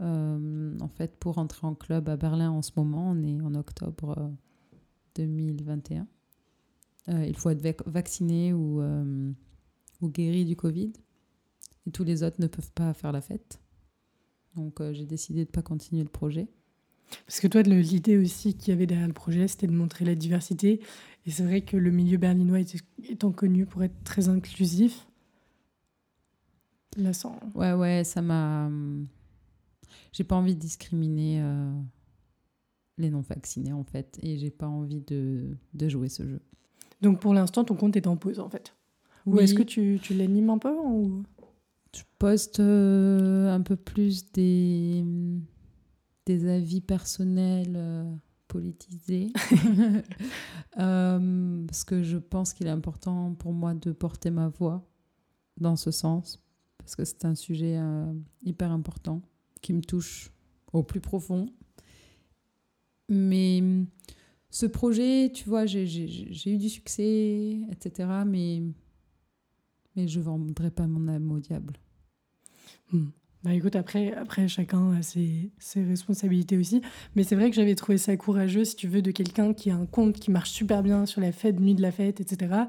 [0.00, 3.56] Euh, en fait, pour entrer en club à Berlin en ce moment, on est en
[3.56, 4.28] octobre euh,
[5.16, 6.06] 2021.
[7.08, 9.30] Euh, il faut être vac- vacciné ou, euh,
[10.00, 10.92] ou guéri du Covid.
[11.86, 13.60] Et tous les autres ne peuvent pas faire la fête.
[14.56, 16.48] Donc euh, j'ai décidé de ne pas continuer le projet.
[17.26, 20.14] Parce que toi, l'idée aussi qu'il y avait derrière le projet, c'était de montrer la
[20.16, 20.80] diversité.
[21.26, 25.06] Et c'est vrai que le milieu berlinois est- étant connu pour être très inclusif.
[26.96, 27.38] Là, sans...
[27.54, 28.66] Ouais, ouais, ça m'a.
[28.66, 29.06] hum,
[30.12, 31.70] J'ai pas envie de discriminer euh,
[32.98, 34.18] les non-vaccinés, en fait.
[34.22, 36.40] Et j'ai pas envie de, de jouer ce jeu.
[37.02, 38.74] Donc pour l'instant, ton compte est en pause, en fait.
[39.26, 39.44] Ou Oui.
[39.44, 41.22] est-ce que tu, tu l'animes un peu ou...
[41.94, 45.02] Je poste euh, un peu plus des,
[46.26, 48.14] des avis personnels euh,
[48.48, 49.32] politisés.
[50.78, 54.86] Euh, parce que je pense qu'il est important pour moi de porter ma voix
[55.58, 56.38] dans ce sens.
[56.76, 57.80] Parce que c'est un sujet
[58.42, 59.22] hyper important
[59.62, 60.30] qui me touche
[60.74, 61.46] au plus profond.
[63.08, 63.62] Mais
[64.56, 68.08] ce projet, tu vois, j'ai- eu du succès, etc.
[68.26, 68.62] Mais,
[69.94, 71.74] mais je ne vendrai pas mon âme au diable.
[72.90, 73.08] Hmm.
[73.44, 76.80] Bah écoute, après, après chacun a ses, ses responsabilités aussi.
[77.14, 79.76] Mais c'est vrai que j'avais trouvé ça courageux, si tu veux, de quelqu'un qui a
[79.76, 82.62] un compte qui marche super bien sur la fête, nuit de la fête, etc.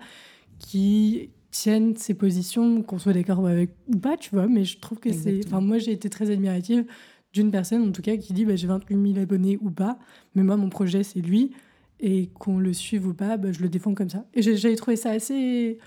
[0.59, 4.47] Qui tienne ses positions, qu'on soit d'accord avec ou pas, tu vois.
[4.47, 5.39] Mais je trouve que c'est.
[5.45, 6.85] Enfin, moi, j'ai été très admirative
[7.31, 9.97] d'une personne, en tout cas, qui dit bah, j'ai 28 000 abonnés ou pas.
[10.35, 11.53] Mais moi, mon projet, c'est lui.
[11.99, 14.25] Et qu'on le suive ou pas, bah, je le défends comme ça.
[14.33, 15.79] Et j'avais trouvé ça assez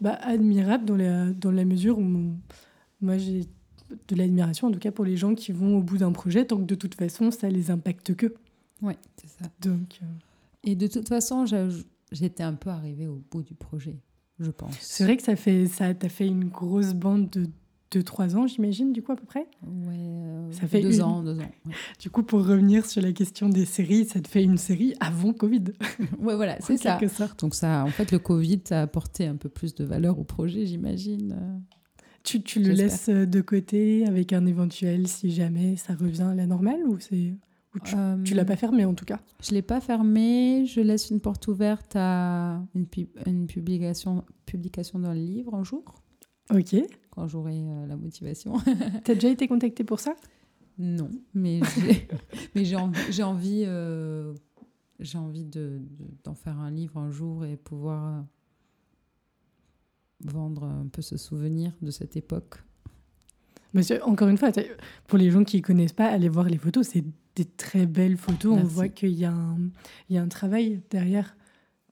[0.00, 2.36] bah, admirable dans la, dans la mesure où
[3.00, 3.46] moi, j'ai
[4.08, 6.58] de l'admiration, en tout cas pour les gens qui vont au bout d'un projet, tant
[6.58, 8.34] que de toute façon, ça les impacte que.
[8.82, 9.50] Ouais, c'est ça.
[9.60, 10.06] Donc, euh,
[10.64, 11.44] Et de toute façon,
[12.12, 13.96] j'étais un peu arrivée au bout du projet,
[14.40, 14.76] je pense.
[14.80, 17.48] C'est vrai que ça fait ça t'a fait une grosse bande de
[17.92, 19.46] de trois ans, j'imagine, du coup, à peu près?
[19.62, 21.50] Ouais, euh, Ça fait deux une- ans, deux ans.
[21.66, 24.94] Ouais, Du coup, pour revenir sur la question des séries, ça te fait une série
[25.00, 25.64] avant Covid,
[26.18, 26.98] Ouais, voilà, c'est ça.
[27.08, 27.40] sorte.
[27.40, 30.24] Donc ça, en fait, le Covid, ça a apporté un peu plus de valeur au
[30.24, 31.32] projet, j'imagine.
[31.32, 31.58] Euh,
[32.24, 36.34] Tu, tu le laisses euh, de côté avec un éventuel si jamais ça revient à
[36.34, 37.34] la normale ou c'est
[37.84, 39.20] tu, Euh, tu l'as pas fermé en tout cas?
[39.42, 40.64] Je l'ai pas fermé.
[40.66, 45.84] Je laisse une porte ouverte à une publication, publication d'un livre un jour,
[46.50, 46.74] Ok.
[47.16, 48.54] Quand j'aurai euh, la motivation.
[49.04, 50.14] T'as déjà été contacté pour ça?
[50.78, 51.60] Non, mais
[52.54, 54.34] j'ai, envie, envie, euh,
[55.00, 58.20] j'ai envie de, de- d'en faire un livre un jour et pouvoir euh,
[60.24, 62.62] vendre un peu ce souvenir de cette époque.
[63.74, 64.50] Mais c'est- encore une fois,
[65.06, 66.86] pour les gens qui connaissent pas, allez voir les photos.
[66.88, 68.58] C'est des très belles photos.
[68.58, 71.36] On voit qu'il y, y a un travail derrière.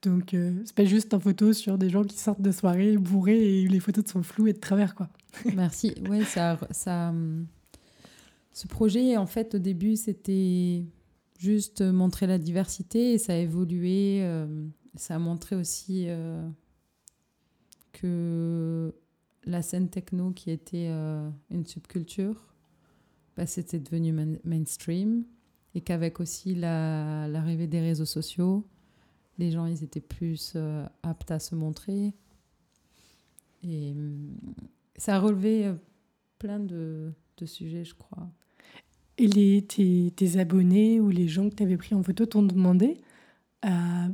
[0.04, 3.62] Donc, euh, c'est pas juste une photo sur des gens qui sortent de soirée bourrés
[3.62, 5.08] et les photos sont floues et de travers, quoi.
[5.56, 5.94] Merci.
[6.08, 7.46] Ouais, ça, ça, hum,
[8.52, 10.84] ce projet, en fait, au début, c'était
[11.38, 14.20] juste montrer la diversité et ça a évolué.
[14.22, 14.46] euh,
[14.96, 16.46] ça a montré aussi euh,
[17.92, 18.94] que
[19.44, 22.54] la scène techno, qui était euh, une subculture,
[23.36, 25.24] bah, c'était devenu main- mainstream
[25.74, 28.64] et qu'avec aussi la- l'arrivée des réseaux sociaux,
[29.38, 32.12] les gens, ils étaient plus euh, aptes à se montrer.
[33.62, 34.36] Et hum,
[34.96, 35.74] ça a relevé euh,
[36.38, 38.28] plein de, de sujets, je crois.
[39.18, 42.42] Et les, tes, tes abonnés ou les gens que tu avais pris en photo t'ont
[42.42, 42.98] demandé
[43.64, 44.08] euh,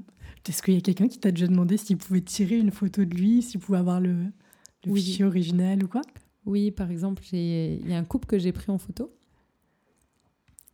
[0.47, 3.15] Est-ce qu'il y a quelqu'un qui t'a déjà demandé s'il pouvait tirer une photo de
[3.15, 4.15] lui, s'il pouvait avoir le,
[4.85, 5.01] le Oui.
[5.03, 6.03] fichier original ou quoi?
[6.45, 9.11] Oui, par exemple, il y a un couple que j'ai pris en photo.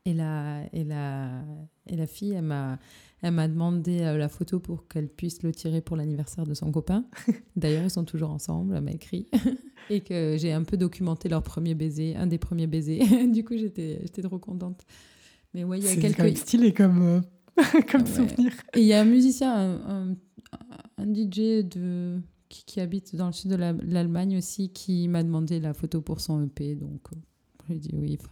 [0.07, 1.43] Et la, et la,
[1.89, 2.79] et la fille, elle m'a,
[3.23, 6.71] elle m'a demandé euh, la photo pour qu'elle puisse le tirer pour l'anniversaire de son
[6.71, 7.05] copain.
[7.57, 9.27] D'ailleurs, ils sont toujours ensemble, elle m'a écrit.
[9.91, 13.01] et que j'ai un peu documenté leur premier baiser, un des premiers baisers.
[13.33, 14.83] du coup, j'étais, j'étais trop contente.
[15.55, 16.37] Mais ouais, il y a quelques...
[16.39, 17.21] stylé comme, euh,
[17.91, 18.07] comme Ouais.
[18.07, 18.53] souvenir.
[18.75, 20.17] Et il y a un musicien, un, un-
[20.99, 25.23] un DJ de, qui, qui habite dans le sud de la- l'Allemagne aussi, qui m'a
[25.25, 26.77] demandé la photo pour son EP.
[26.77, 27.17] Donc, euh,
[27.71, 28.31] j'ai dit oui, enfin,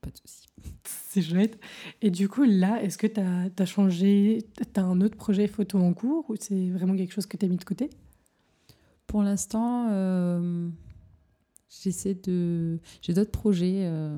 [0.00, 0.48] pas de souci.
[0.84, 1.58] C'est chouette.
[2.02, 5.78] Et du coup, là, est-ce que tu as, changé Tu as un autre projet photo
[5.78, 7.90] en cours ou c'est vraiment quelque chose que tu as mis de côté?
[9.06, 10.68] Pour l'instant, euh,
[11.68, 12.78] j'essaie de.
[13.02, 14.16] J'ai d'autres projets, euh,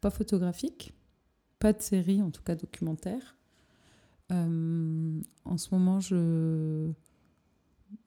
[0.00, 0.94] pas photographiques,
[1.58, 3.36] pas de série, en tout cas documentaire.
[4.30, 6.92] Euh, en ce moment, je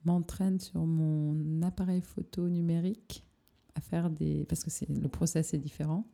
[0.06, 3.22] m'entraîne sur mon appareil photo numérique
[3.74, 4.44] à faire des.
[4.44, 6.06] Parce que le process est différent.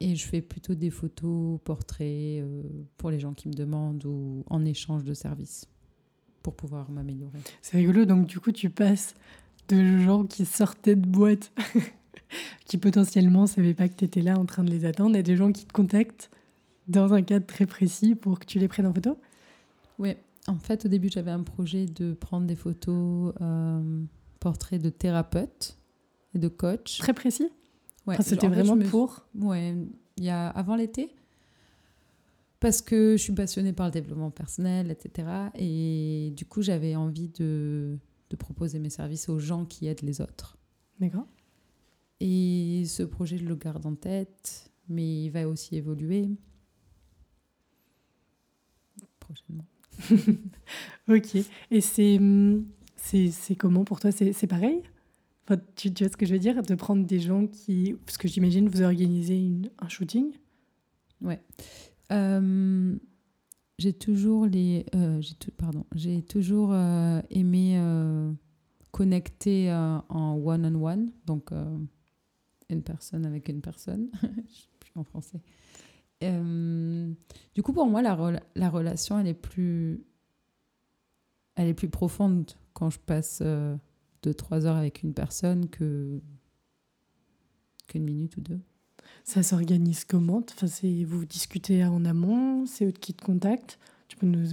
[0.00, 2.62] Et je fais plutôt des photos, portraits euh,
[2.96, 5.66] pour les gens qui me demandent ou en échange de services
[6.42, 7.38] pour pouvoir m'améliorer.
[7.60, 8.06] C'est rigolo.
[8.06, 9.14] Donc, du coup, tu passes
[9.68, 11.52] de gens qui sortaient de boîte,
[12.64, 15.22] qui potentiellement ne savaient pas que tu étais là en train de les attendre, à
[15.22, 16.30] des gens qui te contactent
[16.88, 19.18] dans un cadre très précis pour que tu les prennes en photo?
[19.98, 20.14] Oui,
[20.46, 24.02] en fait, au début, j'avais un projet de prendre des photos euh,
[24.40, 25.78] portraits de thérapeutes
[26.34, 26.96] et de coachs.
[26.98, 27.50] Très précis?
[28.10, 29.74] Ouais, Enfin, C'était fait, vraiment me- pour Ouais,
[30.16, 31.14] il y a avant l'été.
[32.58, 35.28] Parce que je suis passionnée par le développement personnel, etc.
[35.54, 37.96] Et du coup, j'avais envie de,
[38.28, 40.58] de proposer mes services aux gens qui aident les autres.
[40.98, 41.26] D'accord.
[42.20, 46.28] Et ce projet, je le garde en tête, mais il va aussi évoluer
[49.20, 49.66] prochainement.
[51.08, 51.36] Ok.
[51.70, 54.12] Et c'est hum, c'est c'est comment pour toi?
[54.12, 54.82] C'est c'est pareil?
[55.76, 56.62] Tu, vois ce que je veux dire?
[56.62, 57.94] De prendre des gens qui...
[58.06, 60.32] Parce que j'imagine vous organisez une- un shooting?
[62.12, 62.96] Euh,
[63.78, 68.32] j'ai toujours les, euh, j'ai pardon, j'ai toujours euh, aimé euh,
[68.90, 71.50] connecter en one on one, donc
[72.68, 75.40] une personne avec une personne, je sais plus en français.
[76.20, 80.04] Du coup, pour moi, la, la relation, elle est plus,
[81.54, 83.42] elle est plus profonde quand je passe
[84.22, 86.20] deux trois heures avec une personne que
[87.88, 88.60] qu'une minute ou deux.
[89.24, 90.44] Ça s'organise comment?
[90.52, 93.78] Enfin, c'est- Vous discutez en amont C'est eux qui te contactent.
[94.08, 94.48] Tu peux nous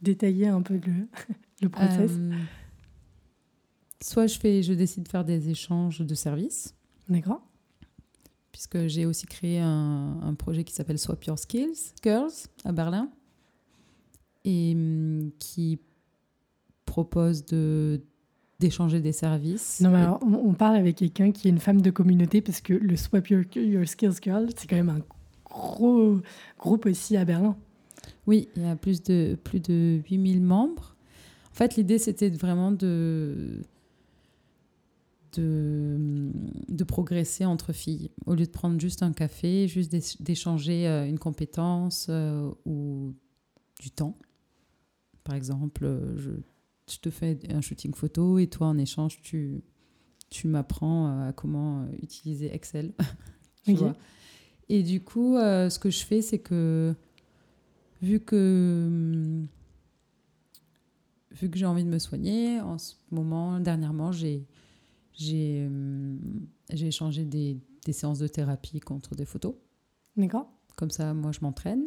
[0.00, 1.06] détailler un peu le,
[1.62, 2.10] le process?
[2.12, 2.32] Euh,
[4.02, 6.74] soit je fais, je décide de faire des échanges de services,
[7.08, 7.42] D'accord.
[8.52, 12.32] Puisque j'ai aussi créé un, un projet qui s'appelle Swap Your Skills Girls
[12.64, 13.10] à Berlin,
[14.44, 15.78] et hum, qui
[16.84, 18.02] propose de
[18.62, 19.80] d'échanger des services.
[19.80, 22.60] Non, mais alors, on, on parle avec quelqu'un qui est une femme de communauté parce
[22.60, 25.00] que le Swap Your, Your Skills Girl, c'est quand même un
[25.44, 26.20] gros
[26.58, 27.56] groupe aussi à Berlin.
[28.26, 30.96] Oui, il y a plus de, plus de 8000 membres.
[31.50, 33.60] En fait, l'idée, c'était vraiment de,
[35.36, 36.30] de,
[36.68, 38.10] de progresser entre filles.
[38.26, 43.14] Au lieu de prendre juste un café, juste d'é- d'échanger euh, une compétence euh, ou
[43.80, 44.16] du temps.
[45.24, 46.30] Par exemple, euh, je,
[46.90, 49.62] je te fais un shooting photo et toi, en échange, tu,
[50.30, 52.92] tu m'apprends euh, à comment euh, utiliser Excel.
[53.64, 53.78] tu Ok.
[53.78, 53.96] vois.
[54.68, 56.94] Et du coup, euh, ce que je fais, c'est que
[58.00, 59.46] vu que hum,
[61.30, 64.46] vu que j'ai envie de me soigner, en ce moment, dernièrement, j'ai
[65.12, 66.18] j'ai hum,
[66.70, 69.54] j'ai échangé des, des séances de thérapie contre des photos.
[70.16, 71.84] D'accord Comme ça, moi, je m'entraîne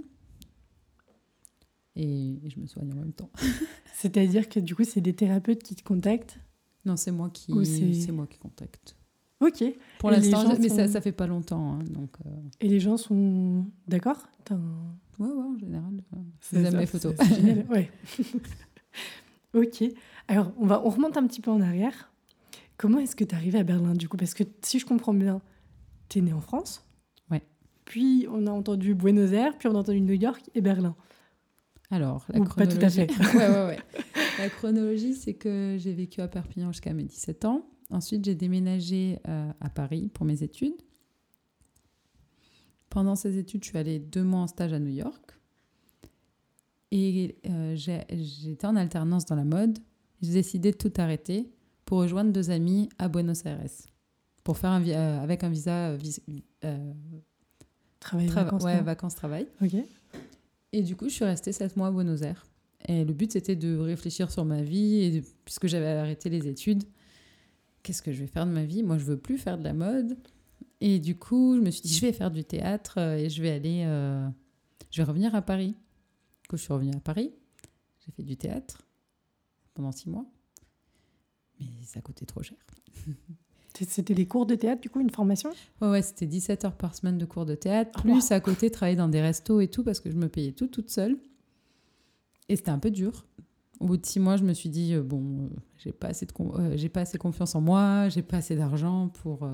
[1.95, 3.29] et, et je me soigne en même temps.
[3.93, 6.39] C'est-à-dire que du coup, c'est des thérapeutes qui te contactent.
[6.86, 8.95] Non, c'est moi qui c'est- moi qui contacte.
[9.41, 9.63] Ok.
[9.99, 12.10] Pour les l'instant, mais ça, sont- ça fait pas longtemps, hein, donc.
[12.25, 12.29] euh,
[12.62, 14.17] Et les gens sont d'accord?
[14.49, 14.55] Un-
[15.19, 16.17] ouais, ouais, en général, euh,
[16.53, 17.15] ils aiment ça, mes photos.
[17.69, 17.91] ouais.
[19.53, 19.84] ok.
[20.27, 22.12] Alors, on, va, on remonte un petit peu en arrière.
[22.77, 24.17] Comment est-ce que tu es arrivé à Berlin, du coup?
[24.17, 25.41] Parce que si je comprends bien,
[26.10, 26.84] tu es né en France.
[27.31, 27.41] Ouais.
[27.86, 30.95] Puis, on a entendu Buenos Aires, puis on a entendu New York et Berlin.
[31.91, 33.07] Alors, la Ou pas tout à chronologie.
[33.07, 33.37] fait.
[33.37, 33.79] ouais, ouais, ouais.
[34.39, 37.65] La chronologie, c'est que j'ai vécu à Perpignan jusqu'à mes 17 ans.
[37.91, 40.73] Ensuite, j'ai déménagé euh, à Paris pour mes études.
[42.89, 45.31] Pendant ces études, je suis allée deux mois en stage à New York.
[46.91, 49.77] Et euh, j'étais en alternance dans la mode.
[50.21, 51.51] J'ai décidé de tout arrêter
[51.83, 53.59] pour rejoindre deux amis à Buenos Aires.
[54.43, 56.21] Pour faire un euh, avec un visa euh, vis-
[57.99, 59.47] Travail, trava- vacances, ouais.
[59.61, 59.75] Ok.
[60.75, 62.45] Et du coup, je suis restée sept mois à Buenos Aires.
[62.89, 65.03] Et le but, c'était de réfléchir sur ma vie.
[65.03, 66.83] Et puisque j'avais arrêté les études,
[67.81, 68.83] qu'est-ce que je vais faire de ma vie?
[68.83, 70.17] Moi, je veux plus faire de la mode.
[70.81, 73.41] Et du coup, je me suis dit, je vais faire du théâtre euh, et je
[73.41, 73.83] vais aller.
[73.85, 74.27] euh,
[74.91, 75.77] je vais revenir à Paris.
[76.49, 77.31] Coup, je suis revenue à Paris.
[78.05, 78.85] J'ai fait du théâtre
[79.75, 80.25] pendant six mois.
[81.57, 82.57] Mais ça coûtait trop cher.
[83.77, 85.49] C'était des cours de théâtre, du coup, une formation?
[85.81, 88.69] Ouais, ouais, c'était 17 heures par semaine de cours de théâtre, Oh, plus à côté
[88.71, 91.17] travailler dans des restos et tout, parce que je me payais tout toute seule.
[92.47, 93.25] Et c'était un peu dur.
[93.79, 96.25] Au bout de six mois, je me suis dit, euh, bon, euh, j'ai pas, assez
[96.25, 99.49] de euh, pas assez confiance en moi, j'ai pas assez d'argent pour...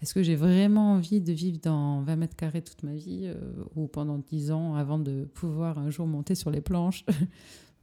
[0.00, 3.32] Est-ce que j'ai vraiment envie de vivre dans 20 mètres carrés toute ma vie
[3.76, 7.04] ou pendant 10 ans avant de pouvoir un jour monter sur les planches?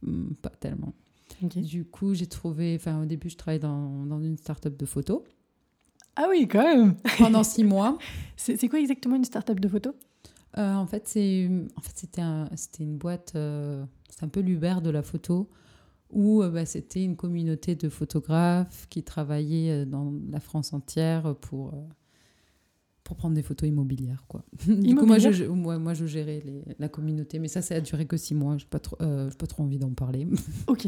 [0.02, 0.94] Hmm, Pas tellement.
[1.42, 2.76] Du coup, j'ai trouvé...
[2.76, 5.22] Enfin, au début, je travaillais dans, dans une start-up de photos.
[6.16, 6.96] Ah oui, quand même.
[7.18, 7.98] Pendant six mois.
[8.36, 9.94] C'est quoi exactement une start-up de photo
[10.58, 14.40] Euh, en fait, c'est en fait c'était un, c'était une boîte, euh, c'est un peu
[14.40, 15.48] l'Uber de la photo
[16.10, 21.36] où euh, bah, c'était une communauté de photographes qui travaillaient euh, dans la France entière
[21.40, 21.72] pour
[23.10, 24.44] pour prendre des photos immobilières quoi.
[24.68, 27.74] du coup moi je, je- moi, moi, je gérais les- la communauté, mais ça ça
[27.74, 28.56] a duré que six mois.
[28.56, 30.28] J'ai pas trop euh, j'ai pas trop envie d'en parler.
[30.68, 30.86] Ok,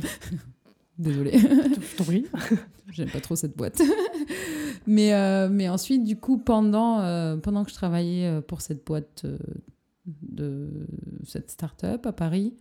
[0.99, 1.37] Désolée.
[1.37, 2.27] je t'en prie.
[2.93, 3.83] J'aime pas trop cette boîte.
[4.87, 8.87] mais, euh, mais ensuite, du coup, pendant, euh, pendant que je travaillais euh, pour cette
[8.87, 9.27] boîte
[10.07, 10.87] de
[11.27, 12.55] cette start-up à Paris,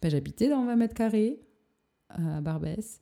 [0.00, 1.40] ben, j'habitais dans 20 mètres carrés
[2.10, 3.00] à Barbès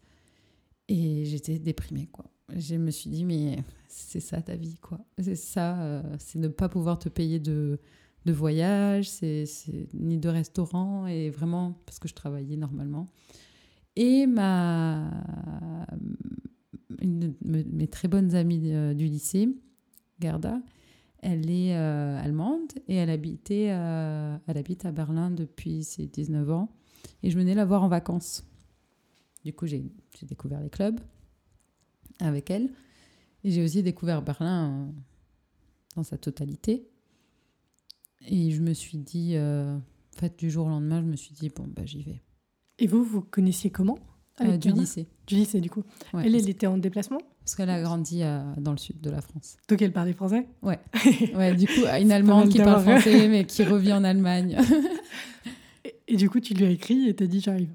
[0.89, 2.25] et j'étais déprimée, quoi.
[2.55, 5.01] Je me suis dit, mais c'est ça ta vie, quoi.
[5.19, 7.81] C'est ça, euh, c'est ne pas pouvoir te payer de,
[8.25, 9.45] de voyage, c'est
[9.95, 13.09] ni de restaurant, et vraiment, parce que je travaillais normalement.
[13.97, 15.11] Et ma,
[17.01, 19.49] une de me- mes très bonnes amies euh, du lycée,
[20.21, 20.63] Gerda,
[21.19, 26.69] elle est euh, allemande et elle, habitait, elle habite à Berlin depuis ses 19 ans.
[27.23, 28.45] Et je venais la voir en vacances.
[29.45, 29.83] Du coup, j'ai
[30.23, 31.01] découvert les clubs
[32.21, 32.69] avec elle.
[33.45, 34.87] Et j'ai aussi découvert Berlin euh,
[35.97, 36.89] dans sa totalité.
[38.29, 41.33] Et je me suis dit, euh, en fait, du jour au lendemain, je me suis
[41.35, 42.23] dit, bon, bah, j'y vais.
[42.79, 43.99] Et vous, vous connaissiez comment
[44.41, 45.07] Euh, du lycée.
[45.27, 45.83] Du lycée, du coup.
[46.13, 49.09] Ouais, elle, elle était en déplacement Parce qu'elle a grandi euh, dans le sud de
[49.11, 49.57] la France.
[49.69, 50.79] Donc elle parlait français Ouais.
[51.35, 54.59] Ouais, du coup, une Allemande qui parle français, mais qui revient en Allemagne.
[55.85, 57.73] et, et du coup, tu lui as écrit et t'as dit j'arrive.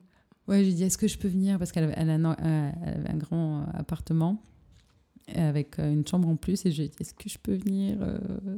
[0.47, 1.57] Ouais, j'ai dit, est-ce que je peux venir?
[1.57, 4.41] Parce qu'elle avait, a un, avait grand euh, appartement
[5.33, 6.65] avec euh, une chambre en plus.
[6.65, 8.17] Et j'ai dit, est-ce que je peux venir euh,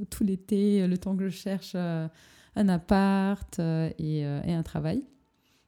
[0.10, 2.08] tout l'été, euh, le temps que je cherche euh,
[2.56, 5.04] un appart euh, et, euh, et un travail?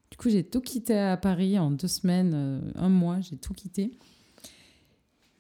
[0.10, 3.54] Du coup, j'ai tout quitté à Paris en deux semaines, euh, un mois, j'ai tout
[3.54, 3.92] quitté.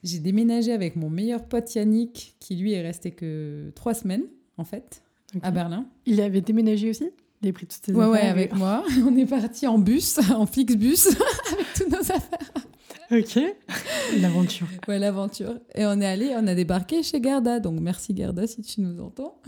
[0.04, 4.26] J'ai déménagé avec mon meilleur pote Yannick, qui lui est resté que trois semaines,
[4.58, 5.02] en fait,
[5.42, 5.88] à Berlin.
[6.06, 7.10] Il avait déménagé aussi?
[7.54, 8.84] Pris toutes ses Ouais, ouais, avec moi.
[9.06, 11.08] On est parti en bus, en fixe bus,
[11.52, 12.39] avec toutes nos affaires.
[13.12, 13.39] Ok.
[14.20, 14.68] L'aventure.
[14.88, 15.60] Ouais, l'aventure.
[15.76, 17.60] Et on est allé, on a débarqué chez Gerda.
[17.60, 19.39] Donc merci Gerda si tu nous entends.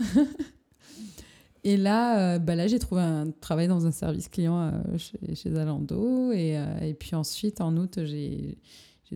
[1.64, 5.34] Et là, euh, bah là j'ai trouvé un travail dans un service client euh, chez,
[5.34, 6.30] chez Zalando.
[6.32, 8.56] Et, euh, et puis ensuite, en août, j'ai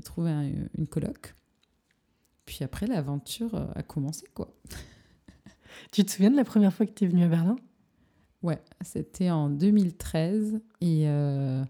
[0.05, 1.35] trouvé un- une coloc.
[2.45, 4.53] Puis après, l'aventure a commencé, quoi.
[5.93, 7.57] Tu te souviens de la première fois que tu es venue à Berlin?
[8.43, 11.63] Ouais, c'était en 2013 et euh,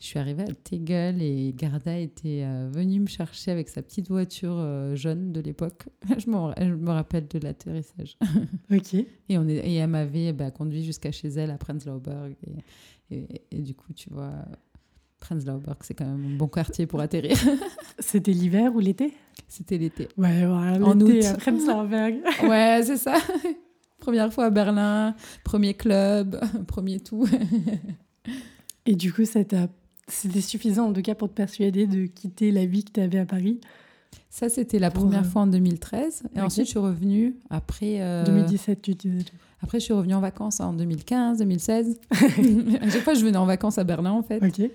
[0.00, 4.08] je suis arrivée à Tegel et Garda était euh, venue me chercher avec sa petite
[4.08, 5.82] voiture euh, jaune de l'époque.
[6.18, 8.16] je, me rappelle de l'atterrissage.
[8.72, 8.94] Ok.
[8.94, 12.34] Et, on est, et elle m'avait bah, conduit jusqu'à chez elle à Prenzlauer Berg.
[13.10, 14.32] Et, et- et du coup, tu vois,
[15.20, 17.36] Prenzlauer Berg, c'est quand même un bon quartier pour atterrir.
[17.98, 19.12] C'était l'hiver ou l'été?
[19.48, 20.08] C'était l'été.
[20.16, 21.24] Ouais, voilà, En août.
[21.24, 23.16] à Prenzlauer Ouais, c'est ça.
[24.04, 27.26] Première fois à Berlin, premier club, premier tout.
[28.86, 29.68] Et du coup, ça t'a-
[30.08, 33.18] c'était suffisant en tout cas pour te persuader de quitter la vie que tu avais
[33.18, 33.60] à Paris?
[34.28, 36.24] Ça, c'était la première euh, fois en 2013.
[36.36, 38.02] Et ensuite, je suis revenue après.
[38.02, 39.24] euh, 2017, tu disais.
[39.62, 41.98] Après, je suis revenue en vacances en 2015, 2016.
[42.12, 44.44] à chaque fois, je venais en vacances à Berlin, en fait.
[44.44, 44.70] Ok.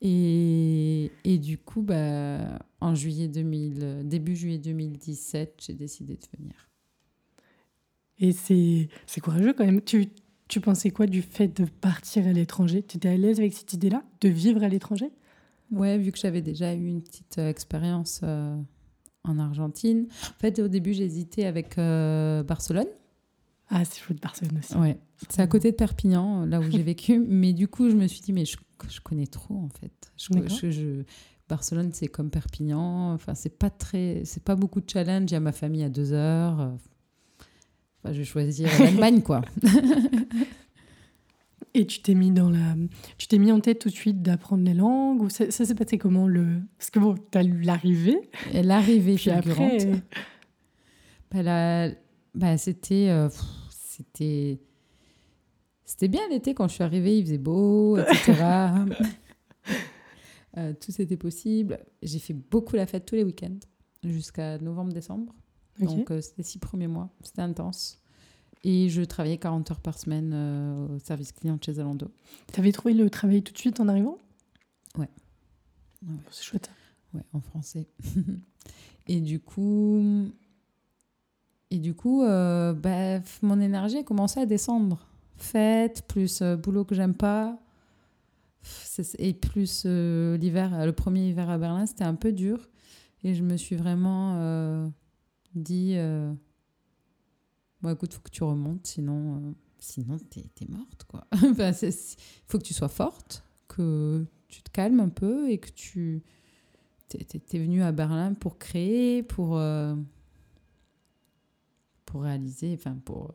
[0.00, 2.38] Et, et du coup, bah,
[2.80, 6.54] en juillet 2000, euh, début juillet 2017, j'ai décidé de venir.
[8.20, 8.88] Et c'est
[9.22, 9.80] courageux quand même.
[9.82, 10.06] Tu,
[10.48, 12.82] tu pensais quoi du fait de partir à l'étranger?
[12.82, 15.10] Tu étais à l'aise avec cette idée-là De vivre à l'étranger?
[15.72, 18.56] Ouais, vu que j'avais déjà eu une petite euh, expérience euh,
[19.24, 20.06] en Argentine.
[20.24, 22.88] En fait, au début, j'hésitais avec euh, Barcelone.
[23.68, 24.74] Ah, c'est chouette Barcelone aussi.
[24.76, 24.98] Ouais.
[25.28, 27.20] C'est à côté de Perpignan, là où j'ai vécu.
[27.20, 28.56] Mais du coup, je me suis dit, mais je,
[28.88, 29.92] je connais trop, en fait.
[30.48, 31.02] Je- je-
[31.48, 33.12] Barcelone, c'est comme Perpignan.
[33.14, 35.30] Enfin, c'est pas très, c'est pas beaucoup de challenge.
[35.30, 36.72] Il y a ma famille à deux heures.
[38.04, 39.42] Euh, Enfin, je vais choisir l'Allemagne, quoi.
[41.74, 42.74] Et tu t'es mis dans la,
[43.16, 45.76] tu t'es mis en tête tout de suite d'apprendre les langues ou ça, ça s'est
[45.76, 48.18] passé comment le Parce que bon, t'as eu l'arrivée,
[48.52, 49.82] l'arrivée fulgurante.
[49.82, 50.02] après,
[51.30, 51.90] Bah, la-
[52.34, 53.28] bah, c'était, euh,
[53.70, 54.58] c'était,
[55.84, 58.34] c'était bien l'été quand je suis arrivée, il faisait beau, etc.
[60.56, 61.78] Euh, tout c'était possible.
[62.02, 63.56] J'ai fait beaucoup la fête tous les week-ends
[64.02, 65.32] jusqu'à novembre-décembre.
[65.80, 67.98] Donc euh, c'était six premiers mois, c'était intense.
[68.62, 72.10] Et je travaillais 40 heures par semaine euh, au service client de chez Zalando.
[72.52, 74.18] t'avais trouvé le travail tout de suite en arrivant?
[74.98, 75.08] Ouais.
[76.06, 76.16] Ouais.
[76.30, 76.70] C'est chouette.
[77.14, 77.88] Ouais, en français.
[79.08, 80.30] et du coup,
[81.70, 85.06] et du coup, euh, bah, mon énergie a commencé à descendre.
[85.36, 87.58] Fête plus euh, boulot que j'aime pas.
[89.18, 92.68] Et plus euh, l'hiver, le premier hiver à Berlin, c'était un peu dur.
[93.22, 94.90] Et je me suis vraiment
[95.54, 96.32] dit, euh,
[97.82, 101.26] bon écoute, faut que tu remontes, sinon, euh, sinon t'es t'es morte quoi.
[101.32, 101.92] il
[102.46, 106.22] faut que tu sois forte, que tu te calmes un peu et que tu
[107.08, 109.94] t'es t'es venu à Berlin pour créer, pour euh,
[112.06, 113.34] pour réaliser, enfin pour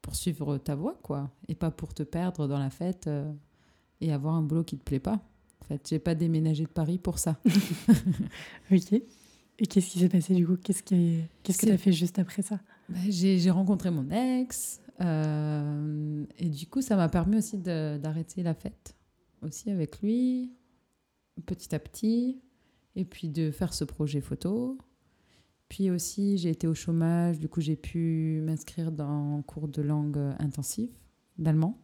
[0.00, 3.32] pour suivre ta voie quoi, et pas pour te perdre dans la fête euh,
[4.00, 5.20] et avoir un boulot qui te plaît pas.
[5.60, 7.38] En fait, j'ai pas déménagé de Paris pour ça.
[8.72, 9.00] Ok.
[9.62, 10.56] Et qu'est-ce qui s'est passé du coup?
[10.56, 12.60] Qu'est-ce qui, qu'est-ce que C'est- t'as fait juste après ça?
[12.88, 18.54] Bah, j'ai rencontré mon ex euh, et du coup ça m'a permis aussi d'arrêter la
[18.54, 18.94] fête
[19.40, 20.52] aussi avec lui
[21.46, 22.42] petit à petit
[22.96, 24.76] et puis de faire ce projet photo.
[25.68, 29.80] Puis aussi j'ai été au chômage, du coup j'ai pu m'inscrire dans un cours de
[29.80, 30.90] langue intensive
[31.38, 31.78] d'allemand.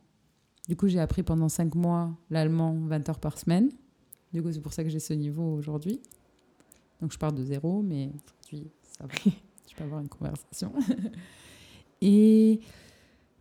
[0.69, 3.71] Du coup j'ai appris pendant cinq mois l'allemand 20 heures par semaine.
[4.35, 6.01] Du coup c'est pour ça que j'ai ce niveau aujourd'hui.
[7.01, 8.11] Donc je pars de zéro mais
[8.45, 9.15] aujourd'hui ça va.
[9.71, 10.73] Je peux avoir une conversation.
[12.01, 12.61] et,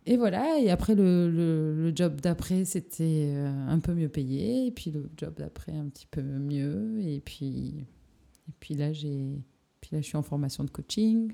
[0.06, 4.66] et voilà, et après, le, le, job d'après, c'était euh, un peu mieux payé.
[4.66, 7.00] Et puis le job d'après, un petit peu mieux.
[7.00, 7.86] Et puis,
[8.48, 9.42] et puis, là, j'ai,
[9.80, 11.32] puis là, je suis en formation de coaching.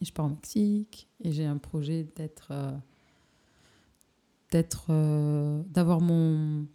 [0.00, 1.08] Et je pars au Mexique.
[1.22, 2.48] Et j'ai un projet d'être.
[2.50, 2.72] euh,
[4.90, 6.66] euh, d'avoir mon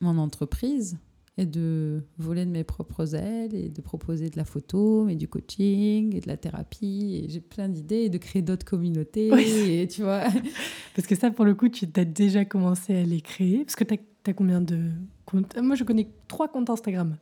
[0.00, 0.98] mon entreprise
[1.38, 5.28] et de voler de mes propres ailes et de proposer de la photo, mais du
[5.28, 7.22] coaching et de la thérapie.
[7.24, 9.30] Et j'ai plein d'idées et de créer d'autres communautés.
[9.32, 9.44] Oui.
[9.70, 10.24] Et tu vois,
[10.94, 13.64] Parce que ça, pour le coup, tu as déjà commencé à les créer.
[13.64, 13.94] Parce que tu
[14.26, 14.90] as, combien de
[15.24, 15.56] comptes?
[15.56, 17.16] Moi, je connais trois comptes Instagram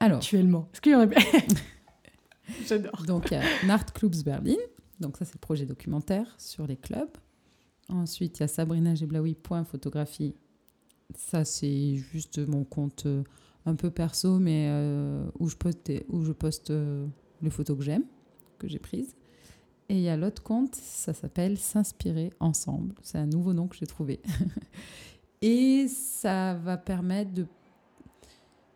[0.00, 0.68] alors, actuellement.
[0.72, 1.06] Est-ce qu'il y en a
[2.66, 3.04] J'adore.
[3.06, 4.56] donc il y a Nart Clubs Berlin.
[4.98, 7.16] Donc ça, c'est le projet documentaire sur les clubs.
[7.88, 10.34] Ensuite, il y a Sabrina Geblaoui, point photographie.
[11.16, 13.22] Ça, c'est juste mon compte euh,
[13.66, 17.06] un peu perso, mais euh, où je poste, où je poste euh,
[17.42, 18.04] les photos que j'aime,
[18.58, 19.14] que j'ai prises.
[19.88, 22.94] Et il y a l'autre compte, ça s'appelle S'inspirer ensemble.
[23.02, 24.20] C'est un nouveau nom que j'ai trouvé.
[25.42, 27.46] Et ça va permettre de...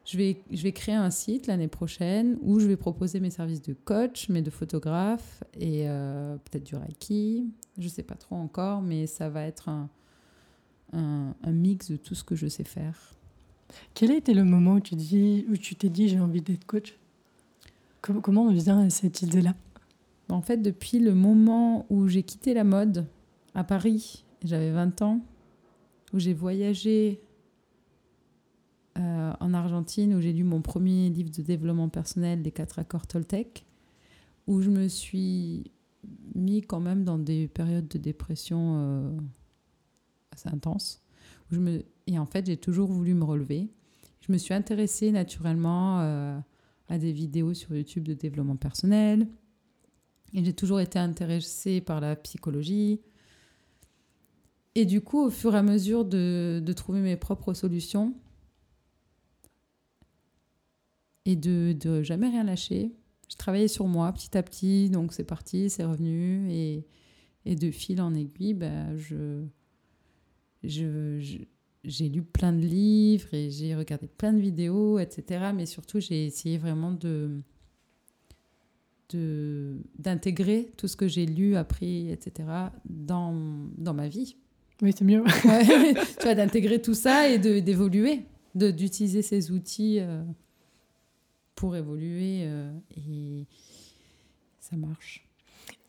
[0.05, 3.63] je vais, je vais créer un site l'année prochaine où je vais proposer mes services
[3.63, 7.49] de coach, mais de photographe et euh, peut-être du Reiki.
[7.79, 9.89] Je ne sais pas trop encore, mais ça va être un,
[10.93, 13.16] un, mix de tout ce que je sais faire.
[13.95, 16.65] Quel a été le moment où tu dis, où tu t'es dit j'ai envie d'être
[16.67, 16.97] coach?
[18.01, 19.55] Comment, on vient à cette idée-là?
[20.29, 23.07] En fait, depuis le moment où j'ai quitté la mode
[23.55, 25.21] à Paris, j'avais 20 ans,
[26.13, 27.21] où j'ai voyagé
[28.99, 33.07] euh, en Argentine, où j'ai lu mon premier livre de développement personnel, Les quatre accords
[33.07, 33.65] Toltec,
[34.47, 35.71] où je me suis
[36.35, 39.11] mis quand même dans des périodes de dépression euh,
[40.33, 41.03] assez intenses.
[42.07, 43.69] Et en fait, j'ai toujours voulu me relever.
[44.21, 46.39] Je me suis intéressée naturellement euh,
[46.89, 49.29] à des vidéos sur YouTube de développement personnel.
[50.35, 53.01] Et j'ai toujours été intéressée par la psychologie.
[54.75, 58.15] Et du coup, au fur et à mesure de, trouver mes propres solutions,
[61.25, 62.93] et de, de jamais rien lâcher.
[63.29, 66.51] Je travaillais sur moi petit à petit, donc c'est parti, c'est revenu.
[66.53, 66.87] Et,
[67.47, 69.45] et de fil en aiguille, bah, je,
[70.67, 71.39] je, je,
[71.85, 75.51] j'ai lu plein de livres et j'ai regardé plein de vidéos, etc.
[75.55, 77.41] Mais surtout, j'ai essayé vraiment de
[79.11, 82.49] de, d'intégrer tout ce que j'ai lu, appris, etc.
[82.85, 83.33] dans,
[83.79, 84.37] dans ma vie.
[84.83, 85.23] Oui, c'est mieux.
[85.45, 88.25] Ouais, tu vois, d'intégrer tout ça et d'évoluer,
[88.57, 90.01] d'utiliser ces outils.
[90.01, 90.25] Euh,
[91.57, 93.47] pour évoluer euh, et
[94.61, 95.27] ça marche.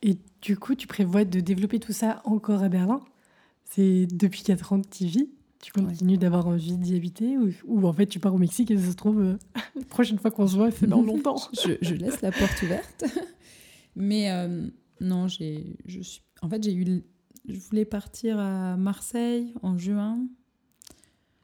[0.02, 3.04] Et du coup, tu prévois de développer tout ça encore à Berlin?
[3.70, 5.30] C'est depuis 4 ans que tu y vis
[5.62, 6.18] Tu continues ouais.
[6.18, 8.96] d'avoir envie d'y habiter ou, ou, en fait tu pars au Mexique et ça se
[8.96, 9.38] trouve, euh,
[9.76, 13.06] la prochaine fois qu'on se voit, c'est dans longtemps je, je, laisse la porte ouverte.
[13.96, 14.68] Mais euh,
[15.02, 17.04] non, j'ai, je suis, en fait, j'ai eu.
[17.48, 20.20] Je voulais partir à Marseille en juin.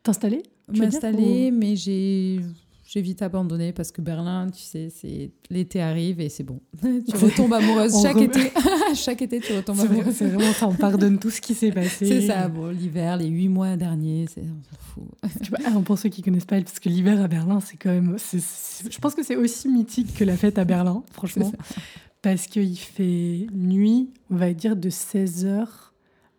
[0.03, 1.55] T'installer M'installer, ou...
[1.55, 2.39] mais j'ai
[2.94, 6.60] j'ai vite abandonné parce que Berlin, tu sais, c'est l'été arrive et c'est bon.
[6.82, 8.26] tu retombes amoureuse chaque rem...
[8.26, 8.52] été.
[8.96, 10.14] chaque été, tu retombes amoureuse.
[10.14, 12.06] C'est vraiment ça, on pardonne tout ce qui s'est passé.
[12.06, 14.44] C'est ça, bon, l'hiver, les huit mois derniers, c'est
[15.50, 18.20] vois, alors pour ceux qui connaissent pas, parce que l'hiver à Berlin, c'est quand même,
[18.20, 21.02] c est, c est, je pense que c'est aussi mythique que la fête à Berlin,
[21.14, 21.52] franchement,
[22.22, 25.66] parce qu'il fait nuit, on va dire de 16h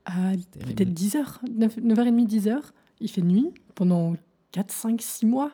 [0.04, 2.58] à peut-être 10h, 9h30, 10h.
[3.00, 4.14] Il fait nuit pendant
[4.52, 5.50] 4, 5, 6 mois.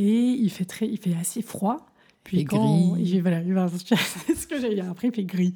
[0.00, 1.86] Et il fait, très, il fait assez froid.
[2.24, 3.20] Puis et quand, gris.
[3.20, 3.96] Voilà, c'est
[4.34, 5.52] ce que j'ai il fait gris.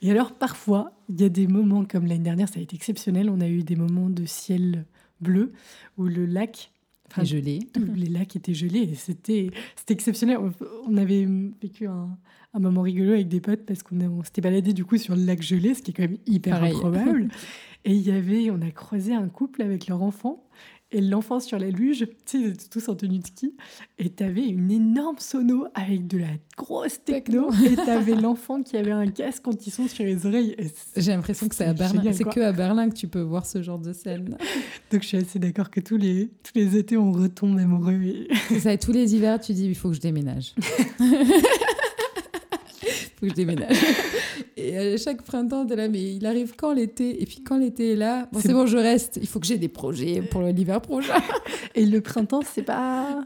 [0.00, 3.28] Et alors, parfois, il y a des moments comme l'année dernière, ça a été exceptionnel.
[3.28, 4.86] On a eu des moments de ciel
[5.20, 5.52] bleu
[5.98, 6.70] où le lac.
[7.10, 7.58] Enfin, gelé.
[7.96, 8.90] Les lacs étaient gelés.
[8.92, 9.50] Et c'était
[9.88, 10.38] exceptionnel.
[10.86, 11.26] On avait
[11.60, 12.16] vécu un,
[12.54, 15.42] un, moment rigolo avec des potes parce qu'on s'était baladé du coup sur le lac
[15.42, 16.72] gelé, ce qui est quand même hyper Pareil.
[16.76, 17.28] improbable.
[17.84, 20.46] et il y avait, on a croisé un couple avec leur enfant
[20.92, 23.54] et l'enfant sur la luge, tu sais, ils étaient tous en tenue de ski,
[23.98, 28.90] et t'avais une énorme sono avec de la grosse techno, et t'avais l'enfant qui avait
[28.90, 30.56] un casque quand ils sont sur les oreilles.
[30.96, 33.62] J'ai l'impression que c'est à Berlin, c'est que à Berlin que tu peux voir ce
[33.62, 34.36] genre de scène.
[34.90, 38.02] Donc je suis assez d'accord que tous les, tous les étés, on retombe amoureux.
[38.02, 38.58] Et...
[38.58, 40.54] Ça, et tous les hivers, tu dis, il faut que je déménage.
[43.20, 43.76] faut que je déménage.
[44.56, 47.22] Et à chaque printemps, de là, mais il arrive quand l'été?
[47.22, 49.18] Et puis quand l'été est là, bon, c'est bon, je reste.
[49.20, 51.20] Il faut que j'ai des projets pour l'hiver prochain.
[51.74, 53.24] Et le printemps, c'est pas.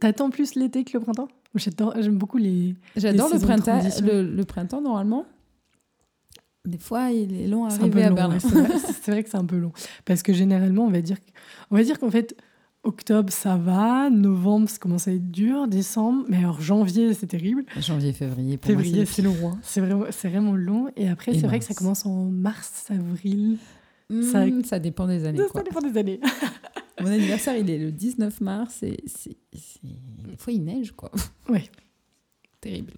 [0.00, 1.28] T'attends plus l'été que le printemps?
[1.54, 2.74] J'aime beaucoup les.
[2.96, 3.80] J'adore le printemps.
[4.02, 5.26] Le, le, printemps, normalement.
[6.64, 8.34] Des fois, il est long à arriver à long, Berlin.
[8.34, 9.72] Ouais, c'est vrai, vrai, que c'est un peu long.
[10.06, 11.18] Parce que généralement, on va dire,
[11.70, 12.34] on va dire qu'en fait,
[12.84, 14.10] Octobre, ça va.
[14.10, 15.66] Novembre, ça commence à être dur.
[15.68, 17.64] Décembre, mais alors janvier, c'est terrible.
[17.78, 18.58] Janvier, février.
[18.58, 19.34] Pour février, c'est long.
[19.42, 19.58] Hein.
[19.62, 20.90] C'est vraiment, vraiment long.
[20.96, 23.58] Et après, c'est vrai que ça commence en mars, avril.
[24.10, 24.44] Mmh, ça...
[24.64, 24.78] ça...
[24.78, 25.38] dépend des années.
[25.38, 25.62] Ça, quoi.
[25.62, 26.20] dépend des années.
[27.00, 28.82] Mon anniversaire, il est le 19 mars.
[28.82, 31.10] Et c'est, des fois, il neige, quoi.
[31.48, 31.64] Ouais.
[32.60, 32.92] Terrible.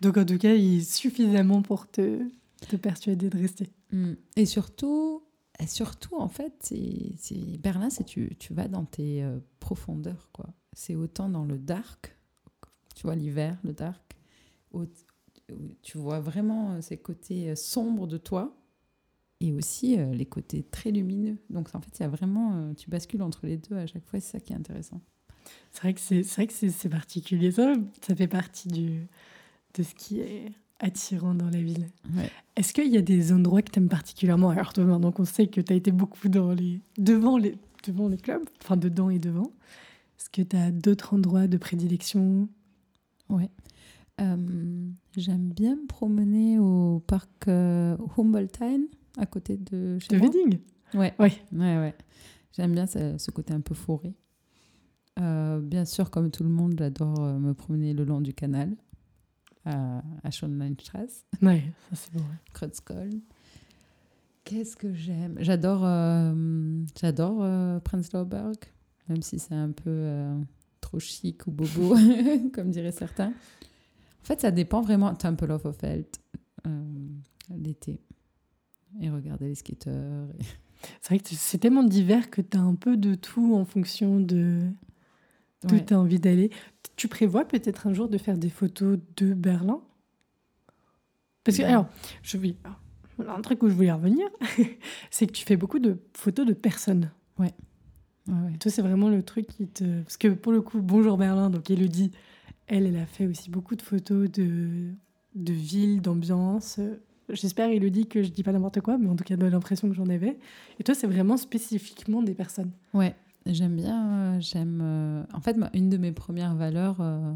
[0.00, 2.20] Donc, en tout cas, il est suffisamment pour te,
[2.68, 3.70] te persuader de rester.
[3.92, 4.12] Mmh.
[4.36, 5.22] Et surtout,
[5.66, 10.46] surtout, en fait, c'est Berlin, c'est tu, vas dans tes euh, profondeurs, quoi.
[10.72, 12.16] C'est autant dans le dark,
[12.94, 14.16] tu vois, l'hiver, le dark,
[14.72, 14.84] où,
[15.82, 18.56] tu vois vraiment euh, ces côtés euh, sombres de toi
[19.40, 21.38] et aussi les côtés très lumineux.
[21.48, 24.20] Donc, en fait, il y a vraiment, tu bascules entre les deux à chaque fois,
[24.20, 25.00] c'est ça qui est intéressant.
[25.72, 29.08] C'est vrai que c'est particulier, ça, ça fait partie du,
[29.72, 31.86] de ce qui est attirant dans la ville.
[32.16, 32.30] Ouais.
[32.56, 34.50] Est-ce qu'il y a des endroits que tu aimes particulièrement?
[34.50, 36.80] Alors, toi, maintenant qu'on sait que tu as été beaucoup dans les...
[36.98, 37.54] devant, les...
[37.86, 39.52] devant les clubs, enfin dedans et devant,
[40.18, 42.48] est-ce que tu as d'autres endroits de prédilection?
[43.28, 43.50] Ouais.
[44.20, 44.36] Euh,
[45.16, 50.20] J'aime bien me promener au parc euh, Humboldtine, à côté de chez de.
[50.20, 50.58] Wedding?
[50.94, 51.14] Ouais.
[51.18, 51.32] Ouais.
[51.52, 51.94] ouais, ouais.
[52.56, 54.12] J'aime bien ce, ce, côté un peu forêt.
[55.18, 58.74] Euh, bien sûr, comme tout le monde, j'adore euh, me promener le long du canal
[59.64, 62.24] à, à Schönleinstrasse, Ouais, ça c'est bon.
[62.52, 63.20] Kreuzköln.
[64.44, 65.36] Qu'est-ce que j'aime?
[65.40, 68.56] J'adore euh, j'adore euh, Prenzlauer Berg,
[69.08, 70.40] même si c'est un peu euh,
[70.80, 71.94] trop chic ou bobo,
[72.52, 73.28] comme diraient certains.
[73.30, 75.14] En fait, ça dépend vraiment.
[75.14, 76.02] Temple of euh,
[77.56, 78.00] l'été.
[79.00, 80.28] Et regarder les skateurs.
[80.38, 80.44] et-
[81.02, 84.18] C'est vrai que c'est tellement divers que tu as un peu de tout en fonction
[84.20, 84.62] de
[85.64, 85.84] d'où Ouais.
[85.84, 86.50] tu as envie d'aller.
[86.96, 89.80] Tu prévois peut-être un jour de faire des photos de Berlin?
[91.44, 91.68] Parce que, Ouais.
[91.68, 91.86] alors,
[92.22, 92.54] je vais.
[93.18, 94.26] alors, un truc où je voulais revenir,
[95.10, 97.10] c'est que tu fais beaucoup de photos de personnes.
[97.38, 97.52] Ouais,
[98.28, 98.56] ouais.
[98.58, 100.02] Toi, c'est vraiment le truc qui te.
[100.02, 102.10] Parce que pour le coup, Bonjour Berlin, donc Elodie,
[102.66, 104.90] elle, elle a fait aussi beaucoup de photos de,
[105.34, 106.78] de villes, d'ambiance.
[107.30, 110.08] J'espère, Elodie, que je dis pas n'importe quoi, mais en tout cas, l'impression que j'en
[110.08, 110.36] avais.
[110.78, 112.72] Et toi, c'est vraiment spécifiquement des personnes.
[112.92, 113.14] Ouais,
[113.46, 114.34] j'aime bien.
[114.36, 114.80] euh, j'aime.
[114.82, 117.32] euh, En fait, ma- une de mes premières valeurs, euh,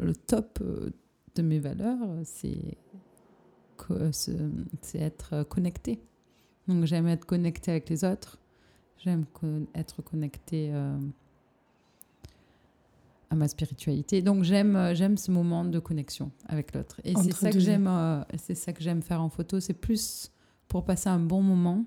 [0.00, 0.90] le top euh,
[1.34, 2.76] de mes valeurs, euh, c'est
[3.76, 6.00] co- c'est être euh, connecté.
[6.68, 8.38] Donc, j'aime être connecté avec les autres.
[8.98, 9.24] J'aime
[9.74, 10.72] être connecté
[13.30, 14.22] à ma spiritualité.
[14.22, 17.00] Donc, j'aime euh, j'aime ce moment de connexion avec l'autre.
[17.04, 17.86] Et c'est Entre ça que deux j'aime.
[17.88, 19.58] euh, c'est ça que j'aime faire en photo.
[19.58, 20.30] C'est plus
[20.68, 21.84] pour passer un bon moment.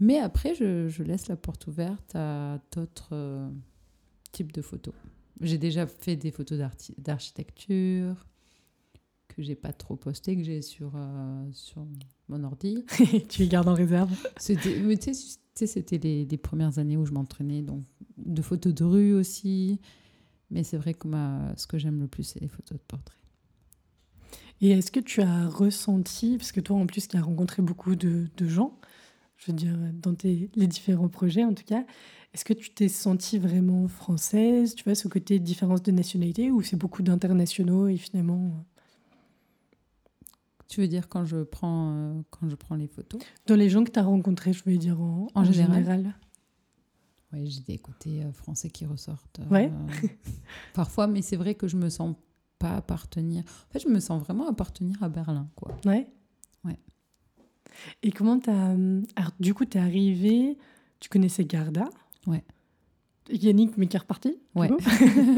[0.00, 3.48] Mais après, je, je laisse la porte ouverte à d'autres euh,
[4.32, 4.94] types de photos.
[5.40, 6.58] J'ai déjà fait des photos
[6.98, 8.26] d'architecture
[9.28, 11.86] que j'ai pas trop postées, que j'ai sur, euh, sur
[12.28, 12.84] mon ordi.
[13.28, 14.12] tu les gardes en réserve.
[14.36, 17.84] C'était, tu tu les, les premières années où je m'entraînais, donc
[18.16, 19.80] de photos de rue aussi.
[20.50, 23.18] Mais c'est vrai que ma, ce que j'aime le plus, c'est les photos de portrait.
[24.60, 27.96] Et est-ce que tu as ressenti, parce que toi en plus qui as rencontré beaucoup
[27.96, 28.78] de, de gens,
[29.36, 31.84] je veux dire dans tes, les différents projets en tout cas,
[32.32, 36.62] est-ce que tu t'es sentie vraiment française, tu vois, ce côté différence de nationalité, ou
[36.62, 38.46] c'est beaucoup d'internationaux et finalement...
[38.46, 38.60] euh,
[40.68, 43.20] Tu veux dire quand je prends, euh, quand je prends les photos?
[43.46, 46.14] Dans les gens que tu as rencontrés, je veux dire en, En général.
[47.32, 49.40] Oui, j'ai des côtés euh, français qui ressortent.
[49.40, 49.72] euh, Ouais.
[50.74, 52.14] parfois, mais c'est vrai que je me sens
[52.58, 53.42] pas appartenir.
[53.68, 55.76] En fait, je me sens vraiment appartenir à Berlin, quoi.
[55.84, 56.06] Ouais.
[58.02, 58.74] Et comment t'as...
[59.16, 60.56] Alors, du coup, t'es arrivé,
[61.00, 61.88] tu connaissais Garda.
[62.26, 62.44] Ouais.
[63.30, 64.38] Yannick, mais qui est reparti.
[64.54, 64.70] Ouais.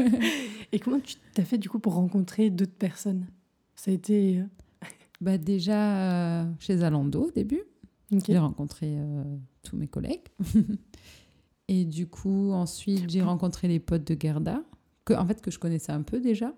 [0.71, 3.27] Et comment tu t'as fait, du coup, pour rencontrer d'autres personnes?
[3.75, 4.39] Ça a été...
[4.39, 4.43] euh,
[5.21, 7.63] Bah déjà euh, chez Zalando au début,
[8.11, 9.23] j'ai rencontré euh,
[9.63, 10.27] tous mes collègues.
[11.67, 14.63] Et du coup, ensuite, j'ai rencontré les potes de Garda,
[15.05, 16.53] que, en fait, que je connaissais un peu déjà.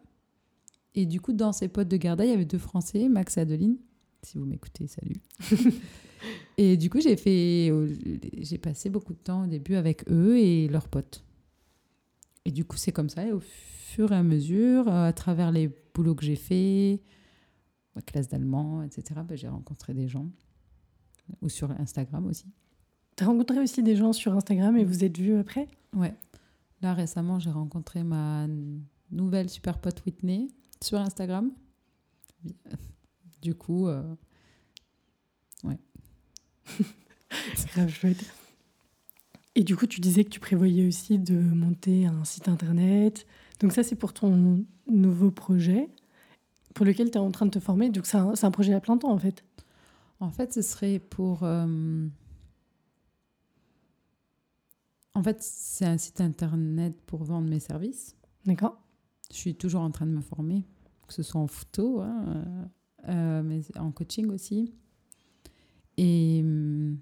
[0.94, 3.42] Et du coup, dans ces potes de Garda, il y avait deux Français, Max et
[3.42, 3.78] Adeline.
[4.22, 5.16] Si vous m'écoutez, salut.
[6.58, 7.72] et du coup, j'ai fait,
[8.38, 11.24] j'ai passé beaucoup de temps au début avec eux et leurs potes.
[12.46, 13.26] Et du coup, c'est comme ça.
[13.26, 17.02] Et au fur et à mesure, euh, à travers les boulots que j'ai faits,
[17.96, 20.30] ma classe d'allemand, etc., ben, j'ai rencontré des gens.
[21.42, 22.46] Ou sur Instagram aussi.
[23.16, 25.68] T'as rencontré aussi des gens sur Instagram et vous êtes vus après?
[25.96, 26.16] Ouais.
[26.82, 28.48] Là, récemment, j'ai rencontré ma
[29.12, 30.48] nouvelle super pote Whitney
[30.82, 31.52] sur Instagram.
[33.42, 34.04] Du coup, euh,
[37.56, 38.24] C'est grave chouette.
[39.56, 43.26] Et du coup, tu disais que tu prévoyais aussi de monter un site internet.
[43.60, 45.90] Donc ça, c'est pour ton nouveau projet
[46.76, 47.90] pour lequel tu es en train de te former.
[47.90, 49.44] Donc c'est un, projet à plein temps, en fait.
[50.20, 51.44] en fait, ce serait pour.
[51.44, 52.08] euh,
[55.14, 58.16] En fait, c'est un site internet pour vendre mes services.
[58.46, 58.80] D'accord
[59.32, 60.64] Je suis toujours en train de me former,
[61.08, 62.70] que ce soit en photo, hein,
[63.08, 64.74] euh, mais en coaching aussi.
[65.98, 66.98] Et il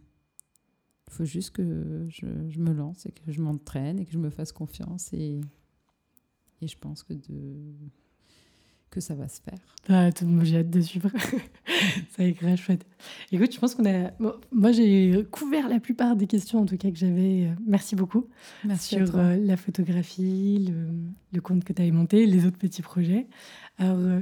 [1.10, 4.30] faut juste que je, je me lance et que je m'entraîne et que je me
[4.30, 5.14] fasse confiance.
[5.14, 5.40] Et,
[6.62, 7.56] et je pense que, de,
[8.90, 9.60] que ça va se faire.
[9.90, 11.10] Ah, tout- moi, J'ai hâte de suivre.
[11.18, 12.86] ça va être grave chouette.
[13.32, 14.10] Écoute, je pense qu'on a...
[14.20, 17.46] bon, moi, j'ai couvert la plupart des questions, en tout cas, que j'avais.
[17.48, 18.28] Euh, Merci beaucoup.
[18.66, 20.88] Merci sur euh, la photographie, le,
[21.34, 23.28] le compte que tu avais monté, les autres petits projets.
[23.78, 24.22] Alors, euh,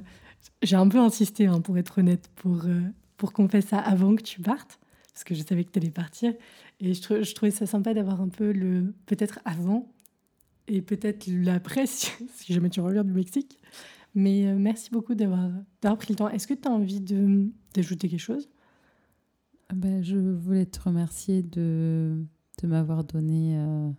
[0.64, 2.82] j'ai un peu insisté, hein, pour être honnête, pour, euh,
[3.18, 4.80] pour qu'on fasse ça avant que tu partes,
[5.14, 6.34] parce que je savais que tu allais partir.
[6.80, 9.92] Et je, trou- je trouvais ça sympa d'avoir un peu le peut-être avant
[10.68, 12.12] et peut-être l'après, si,
[12.50, 13.60] jamais tu reviens du Mexique.
[14.16, 15.52] Mais euh, merci beaucoup d'avoir
[15.98, 16.30] pris le temps.
[16.30, 18.50] Est-ce que tu as envie d'ajouter quelque chose?
[19.74, 22.24] Ben, je voulais te remercier de,
[22.62, 23.90] de m'avoir donné euh,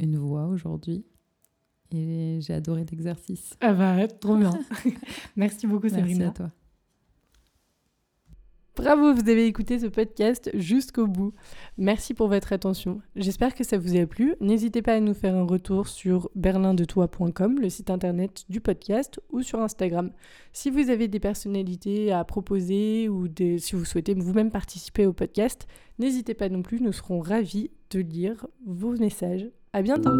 [0.00, 1.04] une voix aujourd'hui.
[1.92, 3.54] Et j'ai adoré l'exercice.
[3.60, 4.50] Ah bah, trop bien.
[5.36, 6.28] merci beaucoup, Merci Sabrina.
[6.28, 6.50] à toi.
[8.78, 11.34] Bravo, vous avez écouté ce podcast jusqu'au bout.
[11.78, 13.00] Merci pour votre attention.
[13.16, 14.36] J'espère que ça vous a plu.
[14.40, 19.42] N'hésitez pas à nous faire un retour sur berlindetoi.com, le site internet du podcast, ou
[19.42, 20.12] sur Instagram.
[20.52, 23.26] Si vous avez des personnalités à proposer ou
[23.58, 25.66] si vous souhaitez vous-même participer au podcast,
[25.98, 29.50] n'hésitez pas non plus, nous serons ravis de lire vos messages.
[29.72, 30.12] À bientôt!